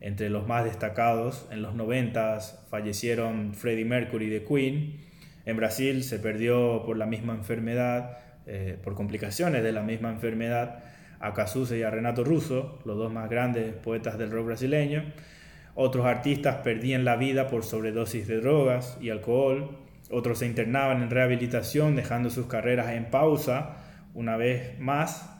Entre 0.00 0.30
los 0.30 0.46
más 0.46 0.64
destacados, 0.64 1.46
en 1.50 1.60
los 1.60 1.74
90 1.74 2.40
fallecieron 2.70 3.54
Freddie 3.54 3.84
Mercury 3.84 4.30
de 4.30 4.42
Queen. 4.42 4.96
En 5.44 5.56
Brasil 5.58 6.02
se 6.02 6.18
perdió 6.18 6.84
por 6.86 6.96
la 6.96 7.04
misma 7.04 7.34
enfermedad, 7.34 8.18
eh, 8.46 8.78
por 8.82 8.94
complicaciones 8.94 9.62
de 9.62 9.72
la 9.72 9.82
misma 9.82 10.08
enfermedad, 10.10 10.82
a 11.20 11.34
Cazuza 11.34 11.76
y 11.76 11.82
a 11.82 11.90
Renato 11.90 12.24
Russo, 12.24 12.80
los 12.86 12.96
dos 12.96 13.12
más 13.12 13.28
grandes 13.28 13.74
poetas 13.74 14.16
del 14.16 14.30
rock 14.30 14.46
brasileño. 14.46 15.04
Otros 15.74 16.04
artistas 16.04 16.56
perdían 16.56 17.04
la 17.04 17.16
vida 17.16 17.48
por 17.48 17.64
sobredosis 17.64 18.28
de 18.28 18.40
drogas 18.40 18.98
y 19.00 19.10
alcohol. 19.10 19.78
Otros 20.10 20.40
se 20.40 20.46
internaban 20.46 21.02
en 21.02 21.10
rehabilitación 21.10 21.96
dejando 21.96 22.28
sus 22.28 22.46
carreras 22.46 22.92
en 22.92 23.06
pausa. 23.06 23.76
Una 24.14 24.36
vez 24.36 24.78
más, 24.78 25.30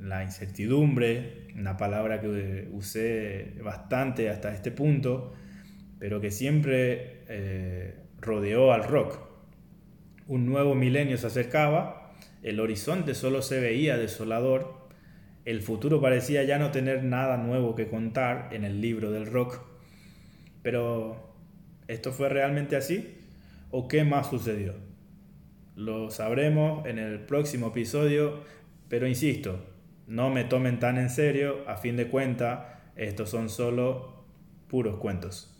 la 0.00 0.22
incertidumbre, 0.22 1.48
una 1.56 1.76
palabra 1.76 2.20
que 2.20 2.68
usé 2.72 3.54
bastante 3.62 4.28
hasta 4.28 4.52
este 4.52 4.70
punto, 4.70 5.32
pero 5.98 6.20
que 6.20 6.30
siempre 6.30 7.22
eh, 7.28 7.94
rodeó 8.20 8.72
al 8.72 8.84
rock. 8.84 9.20
Un 10.26 10.46
nuevo 10.46 10.74
milenio 10.74 11.16
se 11.16 11.28
acercaba, 11.28 12.12
el 12.42 12.60
horizonte 12.60 13.14
solo 13.14 13.40
se 13.40 13.60
veía 13.60 13.96
desolador, 13.96 14.81
el 15.44 15.62
futuro 15.62 16.00
parecía 16.00 16.44
ya 16.44 16.58
no 16.58 16.70
tener 16.70 17.02
nada 17.04 17.36
nuevo 17.36 17.74
que 17.74 17.88
contar 17.88 18.48
en 18.52 18.64
el 18.64 18.80
libro 18.80 19.10
del 19.10 19.26
rock. 19.26 19.60
Pero, 20.62 21.34
¿esto 21.88 22.12
fue 22.12 22.28
realmente 22.28 22.76
así? 22.76 23.18
¿O 23.70 23.88
qué 23.88 24.04
más 24.04 24.30
sucedió? 24.30 24.74
Lo 25.74 26.10
sabremos 26.10 26.86
en 26.86 26.98
el 26.98 27.20
próximo 27.20 27.68
episodio, 27.68 28.40
pero 28.88 29.08
insisto, 29.08 29.64
no 30.06 30.30
me 30.30 30.44
tomen 30.44 30.78
tan 30.78 30.98
en 30.98 31.10
serio, 31.10 31.64
a 31.66 31.76
fin 31.76 31.96
de 31.96 32.08
cuentas, 32.08 32.60
estos 32.94 33.30
son 33.30 33.48
solo 33.48 34.24
puros 34.68 34.98
cuentos. 34.98 35.51